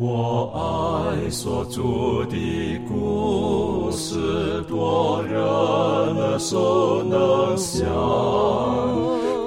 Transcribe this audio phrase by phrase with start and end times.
[0.00, 1.82] 我爱所著
[2.30, 7.84] 的故事，多人耳熟能详，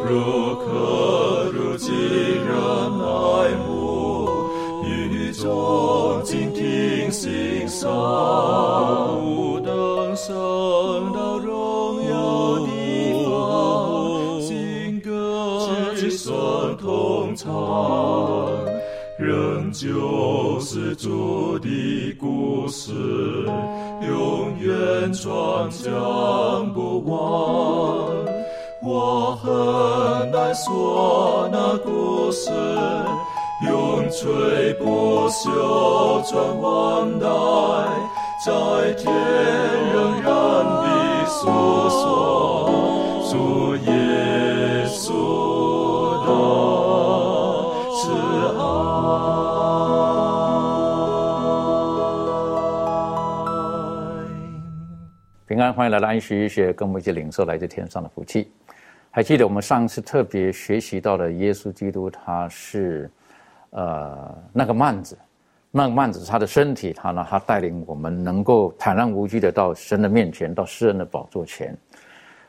[0.04, 2.54] 如可如今人
[3.00, 4.28] 爱慕，
[4.84, 7.90] 与众静听心伤，
[25.22, 27.14] 转将不完。
[28.84, 32.50] 我很难说那故事，
[33.68, 37.28] 永垂不朽传万代，
[38.44, 39.14] 在天
[39.94, 40.32] 仍然
[40.66, 41.40] 的诉
[41.88, 42.02] 说
[43.30, 43.92] 主耶
[55.52, 58.50] 平安，欢迎来到安息医学，跟我们一起领受来自天上的福气。
[59.10, 63.12] 还记得我们上次特别学习到的耶稣基督，他是
[63.72, 65.18] 呃那个幔子，
[65.70, 71.78] 那个幔子他的身体，他呢，他带领我们能够坦然无惧的到神的面前，到诗人的宝座前。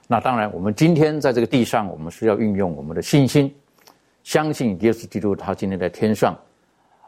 [0.06, 3.52] 那当然，我们今天在这个地上，我们是要运用我们的信心，
[4.22, 6.38] 相信耶稣基督，他今天在天上，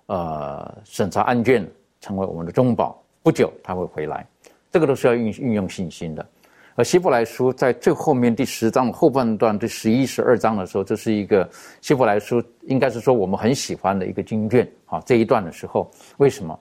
[0.07, 1.65] 呃，审查案卷，
[2.01, 4.27] 成为我们的中保，不久他会回来。
[4.75, 6.27] 这个都是要运运用信心的。
[6.75, 11.49] 而希伯来书在最后面第十章后半段，第十一、十二章的时候，这是一个
[11.81, 14.69] 希伯来书，应该是说我们很喜欢的一个经卷。
[14.87, 16.59] 啊，这一段的时候，为什么？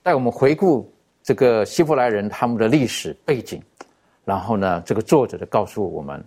[0.00, 0.88] 带我们回顾
[1.24, 3.60] 这个希伯来人他们的历史背景，
[4.24, 6.24] 然后呢，这个作者就告诉我们，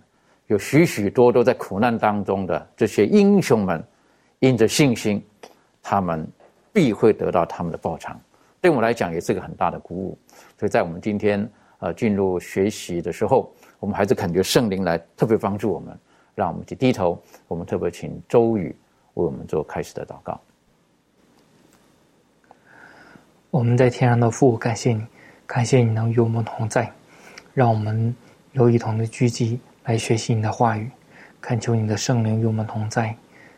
[0.48, 3.82] 有许许多多在苦难当中的这些英雄们，
[4.40, 5.24] 因着信心，
[5.82, 6.30] 他们
[6.70, 8.20] 必会得到他们的报偿。
[8.60, 10.18] 对我们来讲，也是个很大的鼓舞。
[10.58, 15.96] 所以在我们今天呃进入学习的时候，我们还是感觉圣灵来特别帮助我们，
[16.34, 17.22] 让我们去低头。
[17.46, 18.74] 我们特别请周宇
[19.14, 20.40] 为我们做开始的祷告。
[23.50, 25.06] 我们在天上的父，感谢你，
[25.46, 26.92] 感谢你能与我们同在，
[27.54, 28.14] 让我们
[28.52, 30.90] 有一同的聚集来学习你的话语，
[31.40, 33.16] 恳求你的圣灵与我们同在，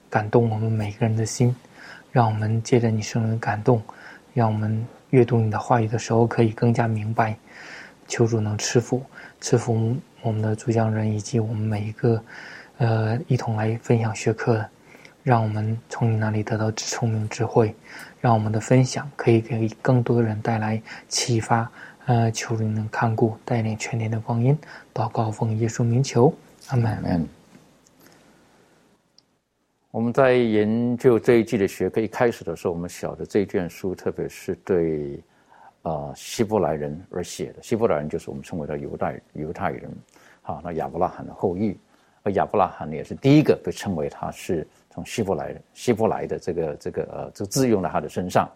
[0.09, 1.55] 感动我们每个人的心，
[2.13, 3.83] 让我们借着你圣灵感动，
[4.33, 7.37] 让我们阅读你的话语的时候可以更加明白。
[8.09, 9.03] 求主能赐福，
[9.41, 12.21] 赐福我们的主讲人以及我们每一个，
[12.79, 14.69] 呃，一同来分享学课的，
[15.23, 17.73] 让我们从你那里得到聪明智慧，
[18.21, 21.71] 让我们的分享可以给更多的人带来启发。
[22.07, 24.59] 呃，求主能看顾，带领全天的光阴，
[24.93, 26.35] 祷告奉耶稣名求，
[26.69, 27.40] 阿门。
[29.93, 35.21] 我们在研究这一季的学科一开始的时候，我们晓得这一卷书，特别是对
[35.83, 37.61] 呃希伯来人而写的。
[37.61, 39.91] 希伯来人就是我们称为的犹太犹太人，
[40.43, 41.77] 好，那亚伯拉罕的后裔，
[42.23, 48.49] 而亚伯拉罕也是第一个被称为他是从希伯来人希伯来的这个这个呃这个字用在他的身上。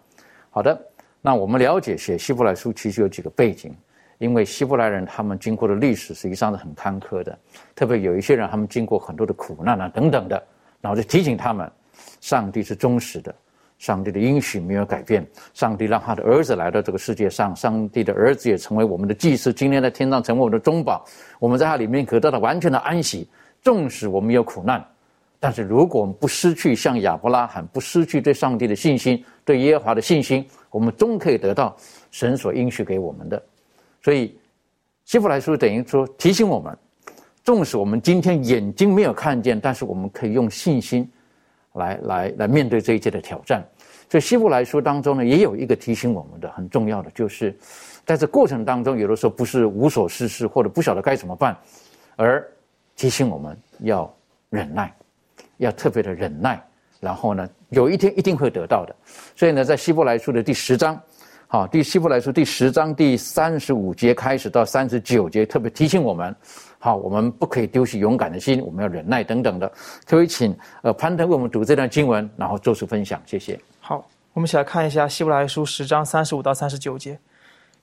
[0.50, 0.80] 好的，
[1.20, 3.74] 那我们了解写希伯来书其实有几个背景，
[4.18, 7.36] 因为希伯来人他们经过的历史实际上是很坎坷的，
[7.74, 10.40] 特别有一些人他们经过很多的苦难啊等等的，
[10.84, 11.66] 然后就提醒他们，
[12.20, 13.34] 上帝是忠实的，
[13.78, 21.02] 上帝的应许没有改变，上帝让他的儿子来到这个世界上，上帝的儿子也成为我们的祭司，今天在天上成为我们的中保，
[21.38, 23.26] 我们在他里面可得到完全的安息，
[23.62, 24.86] 纵使我们有苦难。
[25.40, 31.74] 但是，如果我们不失去像亚伯拉罕，不失去对上帝的信心，对耶和华的信心，我们终可以得到
[32.10, 33.42] 神所应许给我们的。
[34.02, 34.38] 所以，
[35.06, 36.76] 希伯来书等于说提醒我们，
[37.44, 41.08] 纵使我们今天眼睛没有看见，但是我们可以用信心
[41.74, 43.62] 来来来面对这一切的挑战。
[44.10, 47.56] 所以，希伯来书当中呢，也有一个提醒我们的很重要的，就是
[48.04, 51.56] 在这过程当中，有的时候不是无所事事或者不晓得该怎么办，
[52.16, 52.44] 而
[52.96, 54.12] 提醒我们要
[54.50, 54.92] 忍耐。
[55.58, 56.60] 要特别的忍耐，
[56.98, 58.94] 然后呢，有一天一定会得到的。
[59.36, 61.00] 所以呢，在希伯来书的第十章，
[61.46, 66.34] 好，第希伯来书第十章第三十五节开始到三十九节，特别提醒我们，
[66.84, 69.72] 好，我们不可以丢弃勇敢的心，我们要忍耐等等的。
[70.04, 73.58] 可以请呃潘腾为我们读这段经文，然后做出分享，谢谢。
[73.80, 77.18] 好，我们一起来看一下希伯来书十章三十五到三十九节。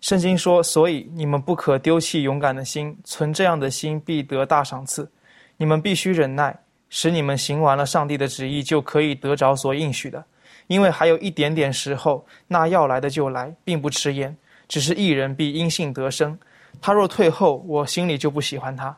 [0.02, 5.10] 圣经说：“所以你们不可丢弃勇敢的心，存这样的心必得大赏赐。
[5.58, 6.56] 你们必须忍耐。”
[6.94, 10.24] 使你们行完了上帝的旨意，就可以得着所应许的。
[10.68, 14.38] 因为还有一点点时候，那要来的就来，并不迟延。
[14.68, 16.38] 只是一人必因信得生。
[16.80, 18.96] 他若退后，我心里就不喜欢他。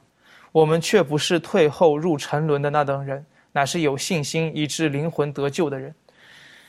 [0.52, 5.94] 我们却不是退后入沉沦的那等人，乃是有信心以致灵魂得救的人。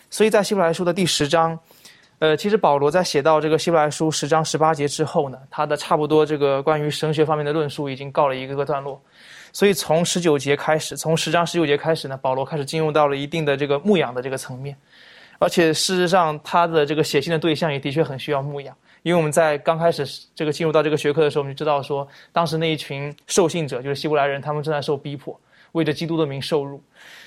[0.09, 1.59] 所以在希伯来书的第十章，
[2.19, 8.99] 呃，其实保罗在写到这个希伯来书十章十八节之后呢，他的差不多这个关于神学方面的论述已经告了一个个段落。
[9.53, 14.75] 所以从十九节开始，从十章十九节开始呢，保罗开始进入到了一定的这个牧养的这个层面，
[15.39, 18.75] 而且事实上他的这个写信的对象也的确很需要牧养，
[19.05, 20.03] 因为我们在刚开始
[20.35, 25.39] 这个进入到这个学科的时候，我们就知道说，当时那一群受信者就是希伯来人，他们正在受逼迫，
[25.73, 26.83] 为着基督的名受辱，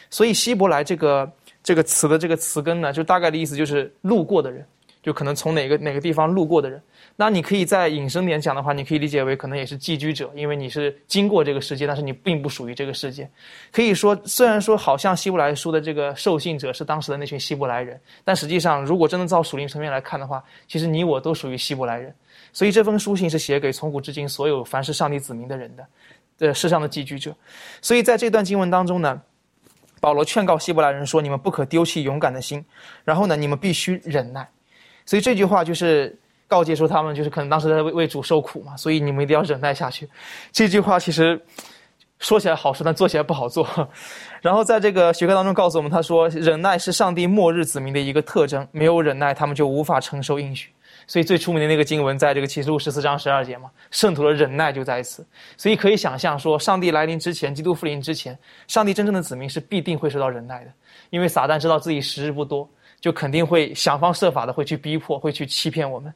[0.10, 1.32] 所以希伯来这个
[1.62, 4.66] 这个词的这个词根呢，就大概的意思就是路过的人，
[5.02, 6.82] 就可能从哪个哪个地方路过的人。
[7.16, 13.30] 那你可以在引申点讲的话，你可以理解为可能也是寄居者，因为你是经过这个世界，但是你并不属于这个世界。
[13.72, 22.14] 可以说，虽然说好像希伯来书的这个受信者是当时的那群希伯来人，但实际上，如果真的照属灵层面来看的话，其实你我都属于希伯来人。
[22.54, 25.88] 所以这封书信是写给从古至今所有凡是上帝子民的人的，
[26.40, 27.36] 呃，世上的寄居者。
[27.82, 29.20] 所以在这段经文当中呢，
[30.00, 32.64] 保罗劝告希伯来人说：“你们不可丢弃勇敢的心，
[33.04, 34.48] 然后呢，你们必须忍耐。”
[35.08, 36.16] 所以这句话就是。
[36.50, 40.10] 告诫说他们就是可能当时在为为主受苦嘛，所以你们一定要忍耐下去。
[40.54, 41.38] 这句话其实
[42.20, 43.68] 说起来好说，但做起来不好做。
[44.40, 50.70] 然后在这个学科当中告诉我们，他说忍耐是上帝末日子民的一个特征，没有忍耐他们就无法承受应许。
[51.06, 55.28] 所以最出名的那个经文在这个启示录十四章十二节嘛，圣徒的忍耐就在此。
[55.58, 58.40] 所以可以想象说，上帝来临之前，基督复临之前，
[58.70, 60.72] 上帝真正的子民是必定会受到忍耐的，
[61.10, 62.70] 因为撒旦知道自己时日不多。
[63.00, 66.14] 就肯定会想方设法的会去逼迫，会去欺骗我们，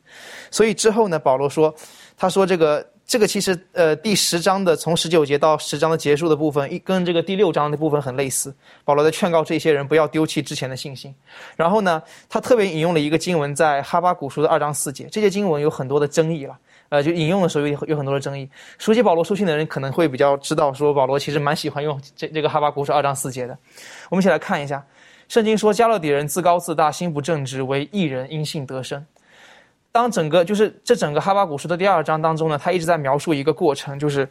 [0.50, 1.74] 所以之后呢，保罗说，
[2.18, 8.54] 他说这个这个其实呃第十章的从十九节到十章的结束的部分，一跟这个第六章的部分很类似。
[8.84, 11.14] 保罗在劝告这些人不要丢弃之前的信心。
[11.56, 15.08] 然后呢，他特别引用了一个经文，在哈巴古书的二章四节。
[15.12, 16.58] 这些经文有很多的争议了，
[16.90, 18.50] 呃，就引用的时候有有很多的争议。
[18.80, 23.56] 熟悉保罗书信的人可能会比较知道，说保罗其实蛮喜欢用这这个哈巴古书二章四节的。
[24.10, 24.84] 我们一起来看一下。
[25.32, 29.02] 圣经说，加勒底人自高自大，心不正直，为异人因信得生。
[29.90, 34.28] 当整个就是这整个哈巴古书的第二章当中呢，他一直在描述一个过程，就是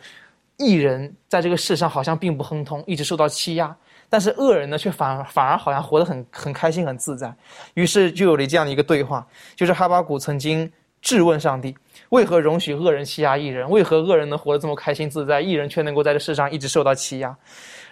[0.59, 3.75] 异人在这个世上好像并不亨通，一直受到欺压，
[4.11, 7.35] 但是恶人呢却反反而好像活得很很开心很自在。
[7.73, 9.27] 于是就有了这样的一个对话，
[9.57, 10.71] 就是哈巴古曾经
[11.01, 11.75] 质问上帝：
[12.11, 13.67] 为何容许恶人欺压异人？
[13.71, 17.35] 为何恶人能活得这么开心自在，异人却能够在这世上一直受到欺压？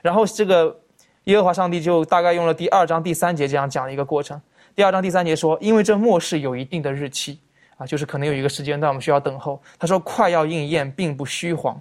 [0.03, 0.79] 然后这个。
[1.29, 4.41] 耶和华上帝就大概用了第二章第三节这样讲的一个过程。
[4.75, 7.39] 第二章第三节说：“因为这末世有一定的日期，
[7.77, 11.79] 啊，就是可能有一个时间段我们需要等候。”他说：“快要应验，并不虚谎，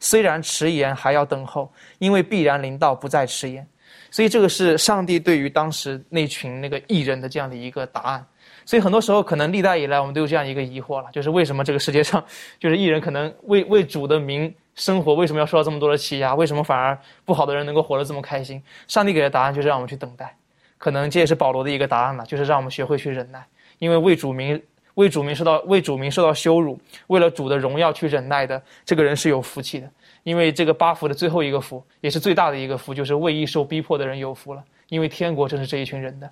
[0.00, 3.66] 虽然迟延，还要等候，因为必然临到，不再迟延。”
[4.12, 8.22] 所以这个是上帝对于当时那群那个艺人的这样的一个答案。
[8.66, 12.22] 所以很多时候，可能历代以来我们都有这样一个疑惑了，就是为什么这个世界上，
[12.58, 14.54] 就是艺人可能为为主的名。
[14.80, 16.34] 生活为什么要受到这么多的欺压？
[16.34, 18.62] 为什么反而不好的人能够活得这么开心？
[18.88, 20.34] 上帝给的答案就是让我们去等待，
[20.78, 23.44] 可能这也是保罗的一个答案了，就是让我们学会去忍耐。
[23.78, 24.58] 因为为主名、
[24.94, 29.86] 为主名受到为主名受到羞辱，为了主的荣耀去忍耐的这个人是有福气的。
[30.22, 34.64] 因为这个八福的最后一个福，也是最大的一个福，就是为义受逼迫的人有福了。
[34.88, 36.30] 因为天国正是这一群人的。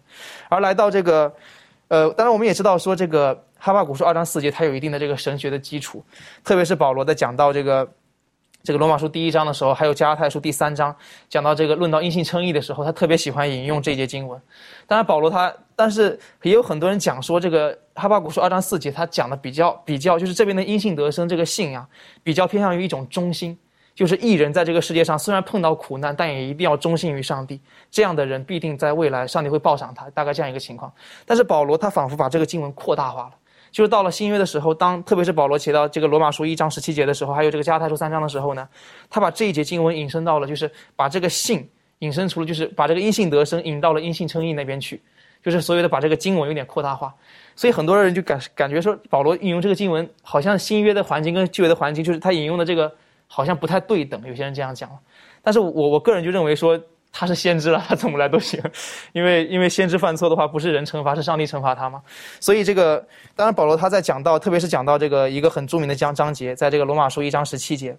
[0.49, 1.31] 而来到这个，
[1.89, 6.03] 呃，当然我们也知道说这个哈巴古书二章四节，它有一定的这个神学的基础，
[6.43, 7.87] 特别是保罗在讲到这个。
[8.63, 10.95] 这个罗马书第一章的时候，还有加拉太书第三章，
[11.29, 14.39] 讲到这个论到因信称义的时候，他特别喜欢引用这节经文。
[14.87, 21.89] 当然，保罗他，但是也有很多人讲说，这个哈巴古书二章四节，他讲的比较比较，就是这边的因信得生这个信啊，
[22.23, 23.57] 比较偏向于一种忠心，
[23.95, 27.61] 就是一人在这个世界上虽然碰到苦难，但也一定要忠心于上帝。
[27.91, 30.93] 这样的人必定在未来上帝会报赏他，大概这样一个情况。
[31.25, 33.31] 但是保罗他仿佛把这个经文扩大化了。
[33.71, 38.69] 就是到了新约的时候，当特别是保罗写到这个罗马书一章十七节的时候，还有这个加太书三章的时候呢，
[39.11, 45.01] 他把这一节经文引申到了，就是把这个信引申出了，就是把这个因信得生引到了因信称义那边去，
[45.43, 47.15] 就是所谓的把这个经文有点扩大化。
[47.55, 52.93] 所以很多人就感感觉说，保罗引用这个经文，好像新约的环境跟旧约的环境，就是他引用的这个
[53.27, 54.21] 好像不太对等。
[54.27, 54.99] 有些人这样讲了，
[55.43, 56.81] 但是我我个人就认为说。
[57.11, 58.63] 他是先知了，他怎么来都行，
[59.13, 62.01] 因为因为先知犯错的话，不是人惩罚，是上帝惩罚他嘛。
[62.39, 67.97] 所以这个当然保罗他在讲到，特别是讲到这个一个很著名的章章节，在这个罗马书一章十七节，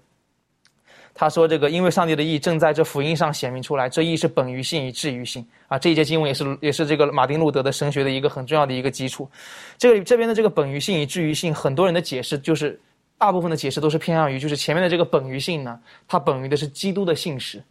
[1.14, 5.78] 他说这个因为上帝的意正在这福音上显明出来，这意是本于信以至于信啊。
[5.78, 9.30] 这一节经文也是也是这个马丁路德的神学的一个很重要的一个基础。
[9.78, 12.80] 这个这边的这个本于信以至于信，很多人的解释就是
[13.18, 17.62] 大部分的解释都是偏向于就是前面的这个本于信呢，它本于的是基督的信实。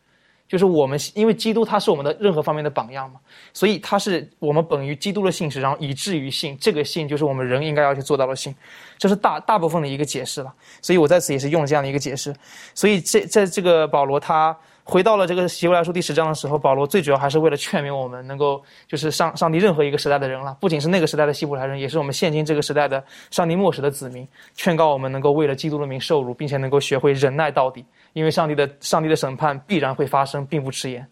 [0.48, 3.20] 就是我们，因为基督他是我们的任何方面的榜样嘛，
[3.52, 8.54] 所以他是我们本于基督的信实，然后以至于信，这个信就是我们人应该要去做到的信，
[8.96, 10.52] 这是大大部分的一个解释了。
[10.80, 12.34] 所以我在此也是用了这样的一个解释。
[12.74, 27.84] 所以这在这个保罗他回到了这个希伯来书第十章的时候，保罗最主要还是为了劝勉我们，能够就是上上帝任何一个时代的人了，不仅是那个时代的希伯来人，也是我们现今这个时代的上帝末世的子民，劝告我们能够为了基督的名受辱，并且能够学会忍耐到底，
[28.18, 31.06] 因为上帝的上帝的审判必然会发生，并不迟延。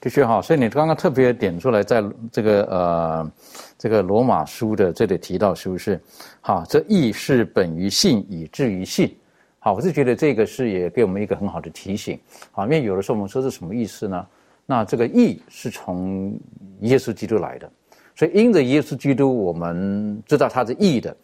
[0.00, 3.32] 的确哈，所以你刚刚特别点出来，在这个呃
[3.76, 6.00] 这个罗马书的这里提到，是不是？
[6.40, 9.12] 哈，这义是本于信，以至于信。
[9.58, 12.16] 好，我是觉得这个是也给我们一个很好的提醒。
[12.52, 14.24] 好，因为有的时候我们说是什么意思呢？
[14.64, 16.38] 那这个义是从
[16.80, 17.68] 耶稣基督来的，
[18.14, 21.16] 所以因着耶稣基督，我们知道他是义的，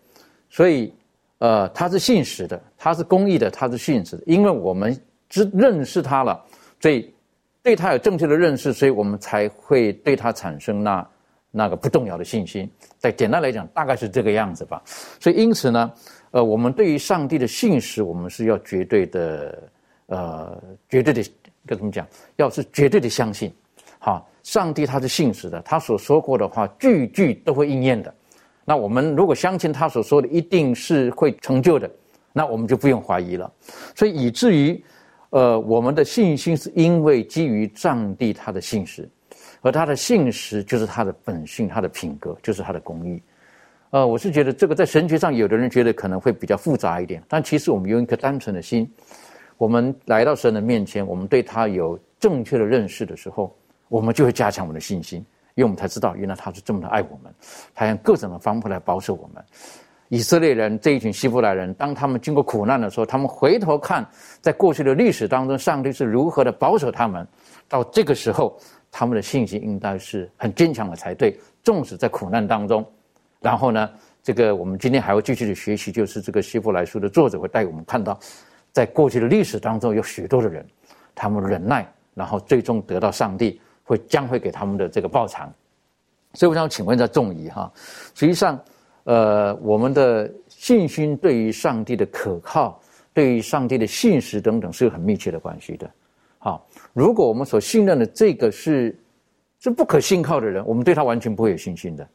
[0.51, 0.93] 所以
[1.43, 4.23] 呃他是信实的，他是公义的，他是信实的。
[4.27, 4.97] 因为我们
[5.29, 6.41] 知认识他了，
[6.81, 7.13] 所以
[7.63, 11.05] 对他有正确的认识，所以我们才会对他产生那
[11.51, 12.71] 那个不动摇的信心。
[12.99, 14.81] 再简单来讲，大概是这个样子吧。
[15.21, 15.93] 所以因此呢。
[16.35, 19.63] 呃，我们对于上帝的信实，我们是要绝对的，
[20.07, 20.59] 呃，
[20.89, 21.23] 绝对的
[21.67, 22.09] 该怎么讲？
[22.37, 23.53] 要是绝对的相信，
[23.99, 28.15] 好，上帝他是信实的，他所说过的话句句都会应验的。
[28.65, 31.91] 那我们如果相信他所说的一定是会成就的，
[32.33, 33.53] 那我们就不用怀疑了。
[33.95, 34.83] 所以以至于，
[35.31, 39.09] 呃，我们的信心是因为基于上帝他的信实，
[39.63, 43.21] 而他的信实就是他的本性，他的品格就是他的公义。
[43.91, 48.91] 呃，我是觉得这个在神学上，有的人觉得可能会比较复杂一点，但其实我们用一颗单纯的心，
[49.59, 53.55] 我们来到神的面前，我们对他有正确的认识的时候，
[53.89, 55.23] 我们就会加强我们的信心，
[55.55, 57.33] 因为我们才知道原来他是这么的爱我们，
[57.75, 59.45] 他用各种的方法来保守我们。
[60.09, 64.07] 以色列人这一群希伯来人，当他们经过苦难的时候，他们回头看
[64.43, 67.27] 在过去的历史当中，上帝是如何的保守他们，
[67.67, 68.55] 到这个时候，
[68.91, 72.87] 他们的信心应该是很坚强的才对，纵使在苦难当中。
[73.41, 73.89] 然后呢，
[74.23, 78.19] 这个我们今天还会继续的学习，就是这个希伯来书的作者会带我们看到，
[78.71, 80.67] 在过去的历史当中，有许多的人，
[81.15, 85.53] 他们忍耐，然后最终得到上帝会将会给他们的这个报偿。
[86.35, 87.71] 所以我想请问一下仲怡哈，
[88.15, 88.59] 实际上，
[89.05, 92.81] 呃，我们的信心对于上帝的可靠，
[93.13, 95.91] 对于上帝的信实等等，是有很密切的关系的。
[96.39, 98.99] 好，如果我们所信任的这个是
[99.61, 102.09] 是不可信靠的人，我们对他完全不会有信心的。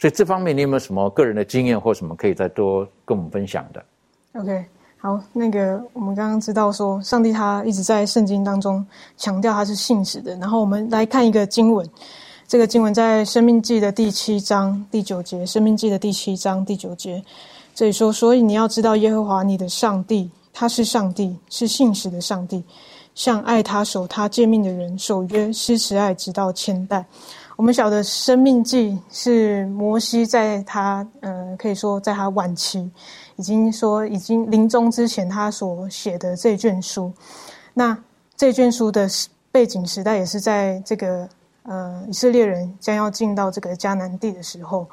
[0.00, 3.84] 所以这方面你有没有什么个人的经验或什么可以再多跟我们分享的
[4.32, 4.64] ？OK，
[5.04, 8.82] 好，那个我们刚刚知道说，上帝他一直在圣经当中
[9.18, 10.34] 强调他是信实的。
[10.36, 11.86] 然后我们来看一个经文，
[12.48, 17.22] 这个经文在《生命记》的第七章第九节，《生命记》的第七章第九节，
[17.74, 22.64] 这里说：所以你要知道耶和华你的上帝，他是上帝，是信实的上帝，
[23.14, 27.04] 向爱他守他诫命的人守约施慈爱，直到千代。
[27.56, 32.90] 我们晓得《生命记》是摩西在他呃，可以说在他晚期，
[33.36, 37.12] 已经说已经临终之前，他所写的这卷书。
[37.72, 37.96] 那
[38.36, 39.08] 这卷书的
[39.50, 41.28] 背景时代也是在这个
[41.64, 44.86] 呃以色列人将要进到这个迦南地的时候。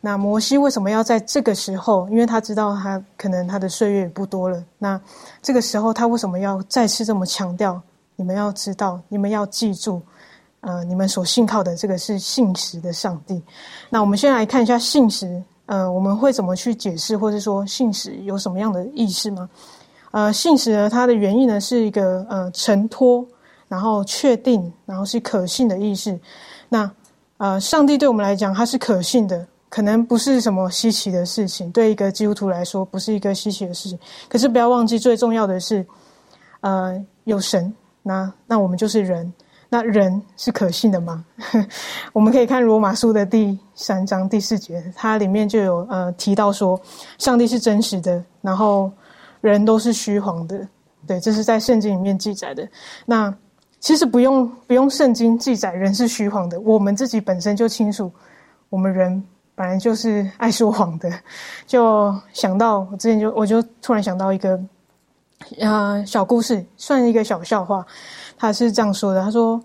[0.00, 2.08] 那摩西为什么要在这个时候？
[2.08, 4.64] 因为他知道他可能他的岁月也不多了。
[4.78, 4.98] 那
[5.42, 7.80] 这个时候他为什么要再次这么强调？
[8.16, 10.00] 你们要知道，你们要记住。
[10.62, 13.42] 呃，你们所信靠的这个是信实的上帝。
[13.88, 19.48] 那我们先来看一下信实，呃，我们会怎么去解释，或者说信实有什么样的意思吗？
[20.10, 23.24] 呃，信实呢，它的原意呢是一个呃承托，
[23.68, 26.18] 然后确定，然后是可信的意思。
[26.68, 26.90] 那
[27.36, 33.96] 呃，上帝对我们来讲，它是可信的，可能不是什么稀奇的事情，对一个基督徒来说，不是一个稀奇的事情。
[34.28, 35.86] 可是不要忘记，最重要的是，
[36.62, 37.72] 呃，有神，
[38.02, 39.32] 那那我们就是人。
[39.72, 41.24] 那人是可信的吗？
[42.12, 46.78] 我们可以看罗马书的第三章第四节，它里面就有呃提到说，
[47.18, 48.90] 上帝是真实的，然后
[49.40, 50.66] 人都是虚谎的。
[51.06, 52.68] 对，这是在圣经里面记载的。
[53.06, 53.32] 那
[53.78, 58.10] 其实不用不用圣经记载人是虚谎的，我们自己本身就清楚，
[58.70, 59.22] 我们人
[59.54, 61.08] 本来就是爱说谎的。
[61.64, 64.60] 就想到我之前就我就突然想到一个
[65.60, 67.86] 呃小故事，算一个小笑话。
[68.40, 69.62] 他是这样说的：“他说，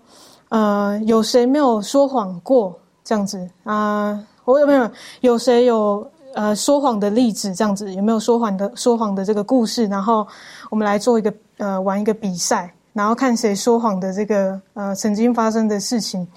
[0.50, 2.78] 呃，有谁没有说谎过？
[3.02, 4.90] 这样子啊，我有没有？
[5.22, 7.54] 有谁有呃说谎的例子？
[7.54, 9.86] 这样子有没有说谎的说谎的这个故事？
[9.86, 10.26] 然后
[10.68, 16.28] 我们来做一个呃玩一个比赛，然后看谁说谎的这个呃曾经发生的事情，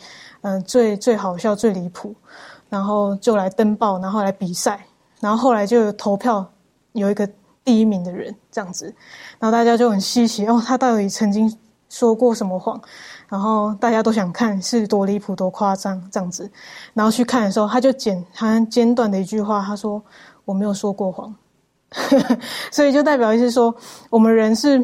[0.42, 2.16] 嗯，最最好笑、最离谱，
[2.70, 4.86] 然后就来登报，然后来比赛，
[5.20, 6.48] 然后后来就投票，
[6.94, 7.28] 有一个
[7.66, 8.86] 第一名的人这样子，
[9.40, 11.54] 然后大家就很稀奇哦，他到底曾经。”
[11.90, 12.80] 说过什么谎，
[13.28, 16.50] 然后大家都想看是多离谱、多夸张这样子，
[16.94, 20.02] 然后去看的时候，他就简他简短的一句话，他说
[20.46, 21.36] ：“我没有说过谎。”
[22.72, 23.76] 所以就代表意思说，
[24.12, 24.84] 我们人是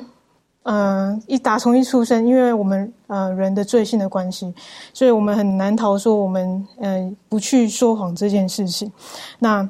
[0.64, 4.52] 呃，一打从一出生，因为我们呃人的罪性的关系，
[4.92, 8.92] 所以我们很难逃说我们嗯不去说谎这件事情。
[9.38, 9.70] 那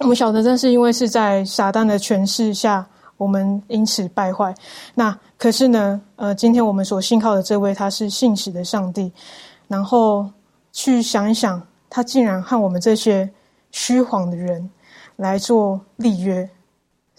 [0.00, 4.54] 我们晓得，正是因为是在撒旦的权势下，我们因此败坏。
[4.94, 9.10] 那可是呢，呃，今天我们所信靠的这位，他是信实的上帝。
[9.68, 10.28] 然后
[10.72, 13.30] 去想一想，他竟然和我们这些
[13.70, 14.68] 虚谎的人
[15.16, 16.46] 来做立约。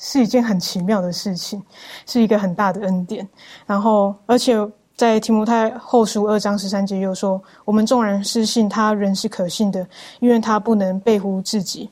[0.01, 1.61] 是一件很奇妙的事情，
[2.05, 3.27] 是一个很大的恩典。
[3.65, 4.55] 然后，而且
[4.95, 9.85] 在提摩太后书二章十三节又说：“我们众人是信他，人是可信的，
[10.21, 11.89] 因为他不能背乎自己。”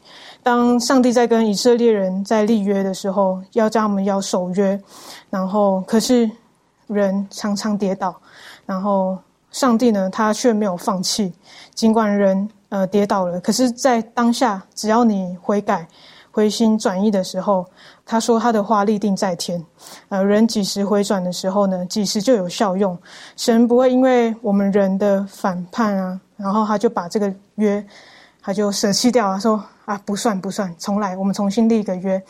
[0.48, 4.82] 当上帝在跟以色列人在立约的时候，要叫他们要守约，
[5.30, 6.32] 然后可是
[6.88, 8.16] 人常常跌倒，
[8.66, 9.18] 然后
[9.52, 11.34] 上帝呢，他却没有放弃，
[11.76, 15.86] 尽管人呃跌倒了，可是，在当下，只要你悔改。
[16.32, 17.66] 回心转意的时候，
[18.06, 19.62] 他说他的话立定在天。
[20.08, 21.86] 呃，人几时回转的时候呢？
[21.88, 22.98] 几时就有效用。
[23.36, 27.86] 神不会因为我们人的反叛啊，然后他就把这个约，
[28.42, 32.22] 他就舍弃掉啊，说啊不算不算，重来，我们重新立一个约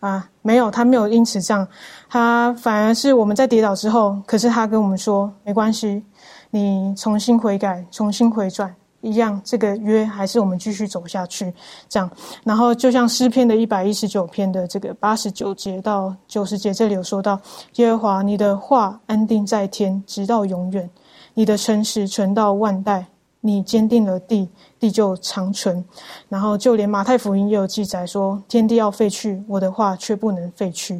[0.00, 0.28] 啊。
[0.42, 1.66] 没有，他没有因此这样，
[2.10, 6.04] 他反而是我们在跌倒之后，可是他跟我们说没关系，
[6.50, 8.74] 你重新悔改，重新回转。
[9.00, 11.52] 一样，这个约还是我们继续走下去，
[11.88, 12.10] 这样。
[12.42, 17.38] 然后就像诗篇的一百一十九篇的这个八十九节到九十节，这里有说到：
[17.74, 20.88] 耶和华，你的话安定在天，直到永远；
[21.34, 23.06] 你的诚实存到万代。
[23.46, 24.48] 你坚定了地，
[24.80, 25.84] 地就长存。
[26.30, 30.98] 然后就连马太福音也有记载说：天地要废去，我的话却不能废去。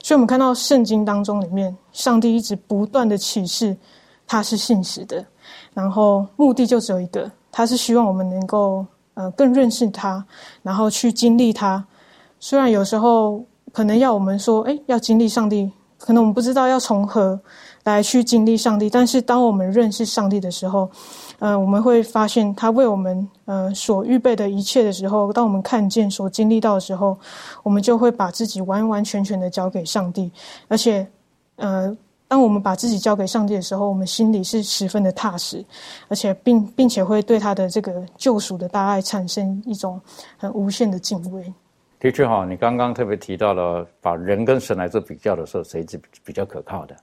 [0.00, 3.76] 所以，我们看到圣经当中里面，上帝一直不断的启示，
[4.24, 5.24] 他是信实的。
[5.74, 7.28] 然后目的就只有一个。
[7.52, 10.24] 他是希望我们能够呃更认识他，
[10.62, 11.84] 然后去经历他。
[12.38, 15.68] 虽然有时候可能要我们说，哎，要经历上帝，
[15.98, 17.38] 可能我们不知道要从何
[17.82, 18.88] 来去经历上帝。
[18.88, 20.88] 但是当我们认识上帝的时候，
[21.40, 27.18] 呃，我们会发现他为我们呃所预备的一切的时候，当我们看见所经历到的时候，
[27.64, 30.30] 我们就会把自己完完全全的交给上帝，
[30.68, 31.04] 而且
[31.56, 31.96] 呃。
[32.30, 35.64] 当我们把自己交给上帝的时候，我们心里是十分的踏实，
[36.06, 40.00] 而且并并且会对他的这个救赎的大爱产生一种
[40.38, 41.52] 很无限的敬畏。
[41.98, 46.94] 的确哈，你刚刚特别提到了把人跟神来做比较的时候，谁是比较可靠的？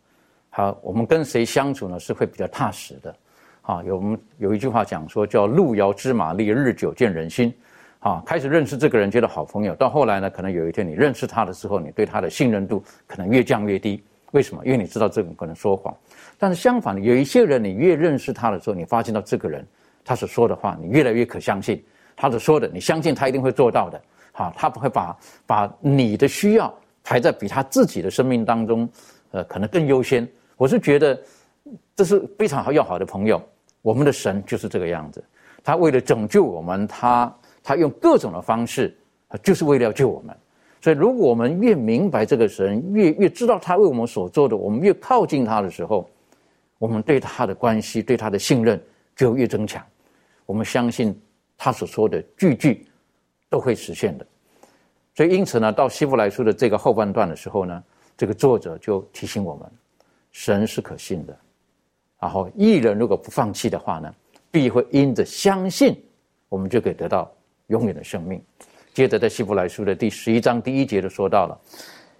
[0.50, 2.00] 好，我们跟谁相处呢？
[2.00, 3.14] 是会比较踏实的。
[3.68, 7.54] 啊，有我们有一句话讲说叫“路遥知马力，日久见人心”。
[8.00, 14.02] 啊，开始认识这个人，觉得好朋友，到后来呢，可能有一天你认识他的时候，你对他的信任度可能越降越低。
[14.32, 14.66] 为什么？
[14.66, 15.94] 因为你知道这个人可能说谎，
[16.38, 19.68] 但是相反的，有一些人，你越认识他的时候，你发现到这个人
[20.06, 21.84] 他所说的话，你越来越可相信
[22.16, 24.02] 他所说的，你相信他一定会做到的。
[24.32, 28.88] 好，他不会把把你的需要排在比他自己的生命当中，
[29.32, 30.26] 呃，可能更优先。
[30.56, 31.20] 我是觉得
[31.98, 33.42] 这是非常好要好的朋友。
[33.88, 35.24] 我们的神就是这个样子，
[35.64, 38.94] 他为了拯救我们，他他用各种的方式，
[39.42, 40.36] 就是为了要救我们。
[40.82, 46.06] 所以，如果我们越明白这个神，越越知道他为我们所做的，我们越靠近他的时候，
[46.80, 48.78] 我们对他的关系、对他的信任
[49.16, 49.82] 就越增强。
[50.46, 51.18] 我们相信
[51.58, 52.86] 他所说的句句
[53.50, 54.28] 都会实现的。
[55.16, 57.82] 所以，因此呢，到希伯来书的这个后半段的时候呢，
[58.18, 59.66] 这个作者就提醒我们：
[60.34, 61.38] 神是可信的。
[62.20, 64.14] 然后，艺人如果不放弃的话呢，
[64.50, 65.96] 必会因着相信，
[66.50, 67.32] 我们就可以得到
[67.68, 68.42] 永远的生命。
[68.94, 71.56] 接着在希伯来书的第十一章第一节就说到了，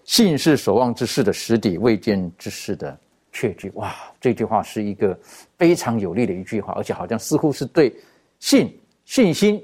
[0.04, 2.96] 信是所望之事的实底，未见之事的
[3.32, 3.72] 确据。
[3.72, 5.18] 哇，这句话是一个
[5.58, 7.92] 非常有力的一句话，而且好像似乎是对
[8.40, 8.72] 信
[9.06, 9.60] 信心，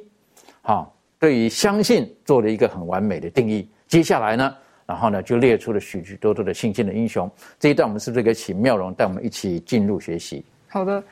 [0.64, 3.70] 哈，对于相信做了一个很完美的定义。
[3.88, 7.30] 接下来呢，然后呢就列出了许许多多的信心的英雄。
[7.60, 10.44] 这一段我们是不是可以请妙容带我们一起进入学习？
[10.68, 11.04] 好的。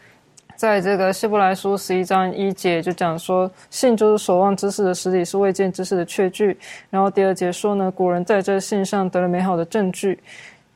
[0.58, 6.56] 在这个希伯来书十一章一节就讲说，信就是所望之事的实体，是未见之事的确据。
[6.92, 10.20] 然后第二节说呢，古人在这信上得了美好的证据。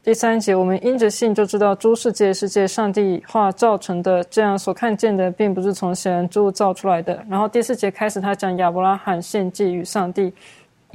[0.02, 7.24] 第三节，我们因着信就知道诸世界是借上帝化造成的，这样所看见的并不是从显然之物造出来的。
[7.30, 10.34] 然后第四节开始，他讲亚伯拉罕献祭与上帝，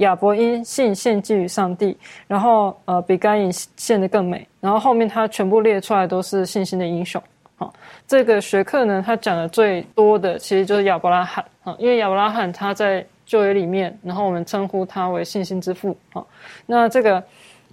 [0.01, 4.47] 亚伯因信献祭于上帝，然后呃比该隐献的更美。
[4.59, 7.21] 然后后面他全部列出来都是信心的英雄。
[7.55, 7.71] 好
[8.07, 16.23] 这个学科呢，他讲的最多的其实就是亚伯拉罕啊，因为亚伯拉罕他在旧约里面，然后我们称呼他为信心之父啊。
[16.65, 17.23] 那这个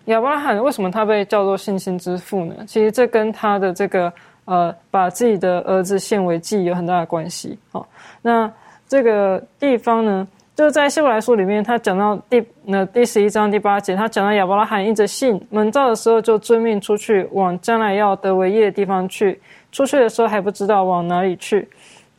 [0.07, 2.55] 亚伯拉罕为什么他被叫做信心之父呢？
[2.67, 4.12] 其实这跟他的这个
[4.45, 7.85] 呃，把自己的儿子献为祭有很大的关系啊。
[8.23, 8.51] 那
[8.87, 10.27] 这个地方呢，
[10.59, 19.40] 就在希伯来书里面，他讲到第那第十一章第八节，他讲到亚伯拉罕因着信蒙召的时候，就遵命出去往将来要得为业的地方去。
[19.71, 21.68] 出去的时候还不知道往哪里去，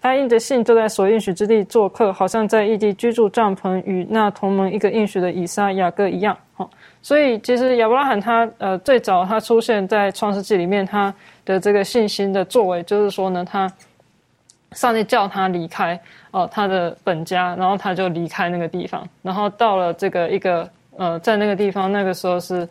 [0.01, 6.37] 他应着信就在所应许之地做客，好像在异地居住帐篷，与那同盟一个应许的以撒、雅各一样。
[6.55, 6.65] 哈，
[7.01, 13.69] 所以其实亚伯拉罕他呃最早他出现在创世纪里面，他的这个信心的作为，就是说呢，他
[14.71, 15.99] 上帝叫他离开。
[16.31, 22.67] 哦，他的本家，然后他就离开那个地方，然后到了这个一个呃，在那个地方，那个时候是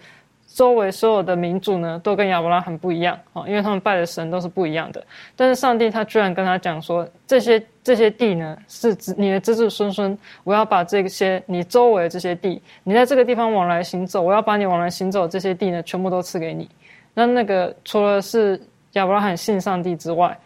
[0.47, 5.03] 周围所有的民族呢，都跟亚伯拉罕不一样哦，因为他们拜的神都是不一样的。
[5.35, 16.69] 但是上帝他居然跟他讲说，这些这些地呢，是你的子子孙孙，我要把这些你周围的这些地，你在这个地方往来行走，我要把你往来行走这些地呢，全部都赐给你。
[17.15, 18.61] 那那个除了是
[18.93, 20.37] 亚伯拉罕信上帝之外，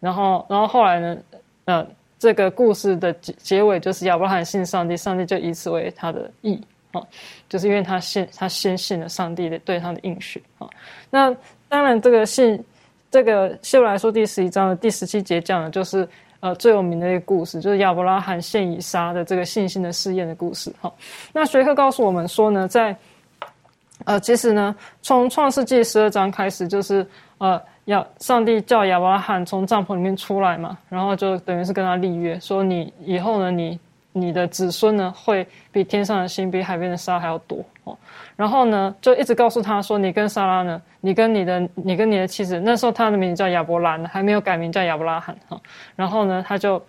[0.00, 1.16] 然后然后后来呢，
[1.66, 1.86] 呃。
[2.22, 6.56] 这个故事的结结尾就是亚伯拉罕信上帝，上帝就以此为他的义
[6.92, 7.02] 啊，
[7.48, 10.70] 就是因为他信他先信了上帝的对他的应许啊。
[11.10, 11.34] 那
[11.68, 12.64] 当然，这个信
[13.10, 16.08] 这个希伯来说第十一章的第十七节讲的就是
[16.38, 20.92] 呃最有名的一个故事，就是亚伯拉罕献以撒的这个信心的试验的故事哈。
[21.32, 22.96] 那学科告诉我们说呢，在
[24.04, 27.04] 呃其实呢，从创世纪十二章开始就是
[27.38, 27.60] 呃。
[27.86, 33.78] 要上帝叫亚伯拉罕从帐篷里面出来嘛，然后就等于是跟他立约，说你以后呢，你
[34.12, 37.98] 你的子孙呢会比天上的星、比海边的沙还要多哦。
[38.36, 45.60] 然后呢，就一直告诉他说，你跟莎拉呢，你跟你的你跟你的妻子，那时候他的名字叫亚伯兰，还没有改名叫亚伯拉罕哈。
[45.96, 46.80] 然后呢，他就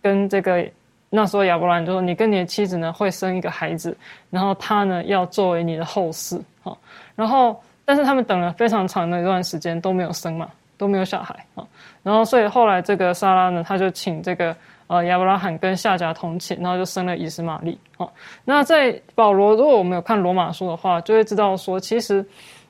[0.00, 0.64] 跟这个
[1.10, 3.96] 那时候亚伯兰就说，你跟你的妻子呢会生一个孩子，
[4.30, 6.76] 然后他呢要作为你的后嗣哈。
[7.16, 7.60] 然后。
[7.86, 11.64] 但是他们等了非常长的一段时间都没有生嘛，都没有小孩啊。
[12.02, 14.54] 然后所以后来这个莎拉呢，他就请这个
[14.88, 17.78] 呃亚伯拉罕跟夏甲同寝，然后就生了以斯玛利。
[17.96, 18.10] 哦，
[18.44, 22.26] 那在保罗，如果我们有看罗马书的话，就会知道说，其实，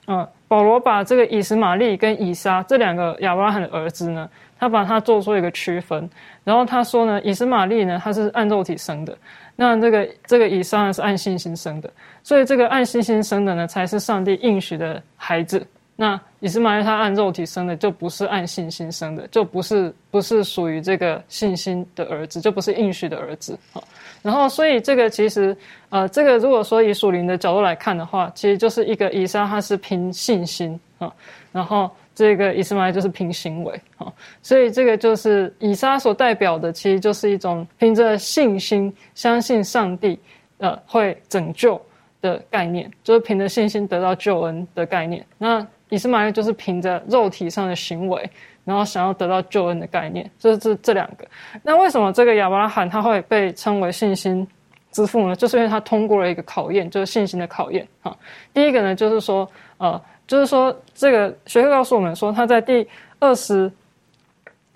[0.06, 6.08] 嗯，保罗把这个以斯玛利跟以撒这两个亚伯拉罕的儿子呢，他把他做出一个区分。
[6.46, 9.18] 然后他说呢，以斯玛利呢，他是按肉体生的。
[9.56, 11.90] 那这个这个以撒呢是按信心生的，
[12.22, 15.66] 所以这个按信心生的呢才是上帝应许的孩子。
[15.96, 23.58] 那以斯玛利他按肉体生的就不是按信心生的，就不是不是属于这个信心的儿子，就不是应许的儿子。
[23.72, 23.82] 好，
[24.22, 25.56] 然后所以这个其实
[25.88, 31.12] 呃，这个如果说以属灵的角度来看的话，其实就是一个以撒他是凭信心啊，
[31.50, 31.90] 然后。
[32.16, 40.18] 这个以斯玛就是凭行为啊，所以这个就是以撒所代表的，其实就是一种凭着信心相信上帝
[40.56, 41.78] 呃会拯救
[42.22, 45.22] 的概念，就是凭着信心得到救恩的概念。
[45.36, 48.30] 那以斯玛就是凭着肉体上的行为，
[48.64, 51.26] 然后想要得到救恩的概念，就是这这两个。
[51.62, 54.48] 那为什么这个亚伯拉罕他会被称为信心
[54.90, 55.36] 之父呢？
[55.36, 58.16] 就是因为他通过了一个考验，就是信心的考验啊。
[58.54, 60.00] 第一个呢，就是说呃。
[60.26, 62.86] 就是说，这个学会告诉我们说，他在第
[63.20, 63.70] 二十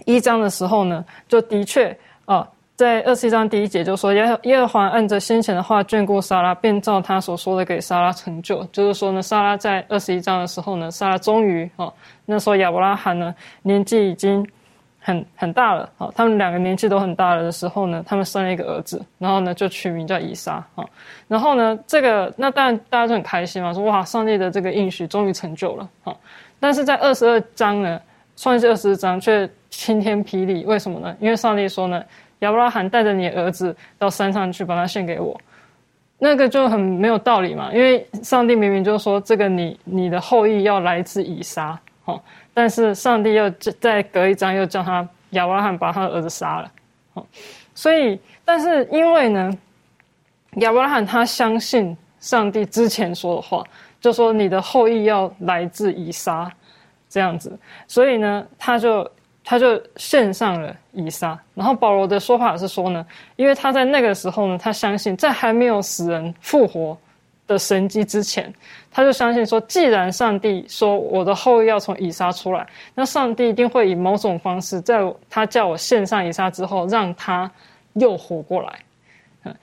[0.05, 8.63] 一章的时候呢，就的确啊，在二十一章第一节就说，耶耶和华按着先前的话眷顾撒拉，便照他所说的给撒拉成就。
[8.73, 11.93] 就是说呢，撒拉在二十一章的时候呢，撒拉终于啊，
[12.25, 14.47] 那时候亚伯拉罕呢年纪已经。
[15.03, 20.85] 很很大了，好，他们两个年纪都很大了的时候呢，他们生了一个儿子，然后呢就取名叫以撒，哈，
[21.27, 26.15] 然后呢这个那当然大家就很开心嘛，说哇，上帝的这个应许终于成就了，哈，
[26.61, 27.99] 但是在二十二章呢，
[28.37, 31.17] 创世二十二章却晴天霹雳，为什么呢？
[31.19, 32.05] 因为上帝说呢，
[32.41, 35.41] 亚伯拉罕带着你儿子到山上去，把他献给我，
[36.19, 42.21] 那个就很没有道理嘛，因为上帝明明就说这个你你的后裔要来自以撒，哈。
[42.53, 46.73] 但是上帝又再隔一章又叫他亚伯拉罕把他的儿子杀了，
[47.15, 47.25] 哦，
[47.75, 49.51] 所以但是因为呢，
[50.57, 53.65] 亚伯拉罕他相信上帝之前说的话，
[54.01, 56.51] 就说你的后裔要来自以撒
[57.09, 59.09] 这样子，所以呢，他就
[59.45, 61.39] 他就献上了以撒。
[61.55, 66.99] 然后保罗的说法是说呢，因为他在那个时候呢，他相信在还没有死人复活。
[67.51, 68.53] 的神迹之前，
[68.93, 77.51] 他就相信说，既然上帝说我的后裔要从以撒出来，那上帝一定会以某种方式，在他叫我献上以撒之后，让他
[77.95, 78.79] 又活过来。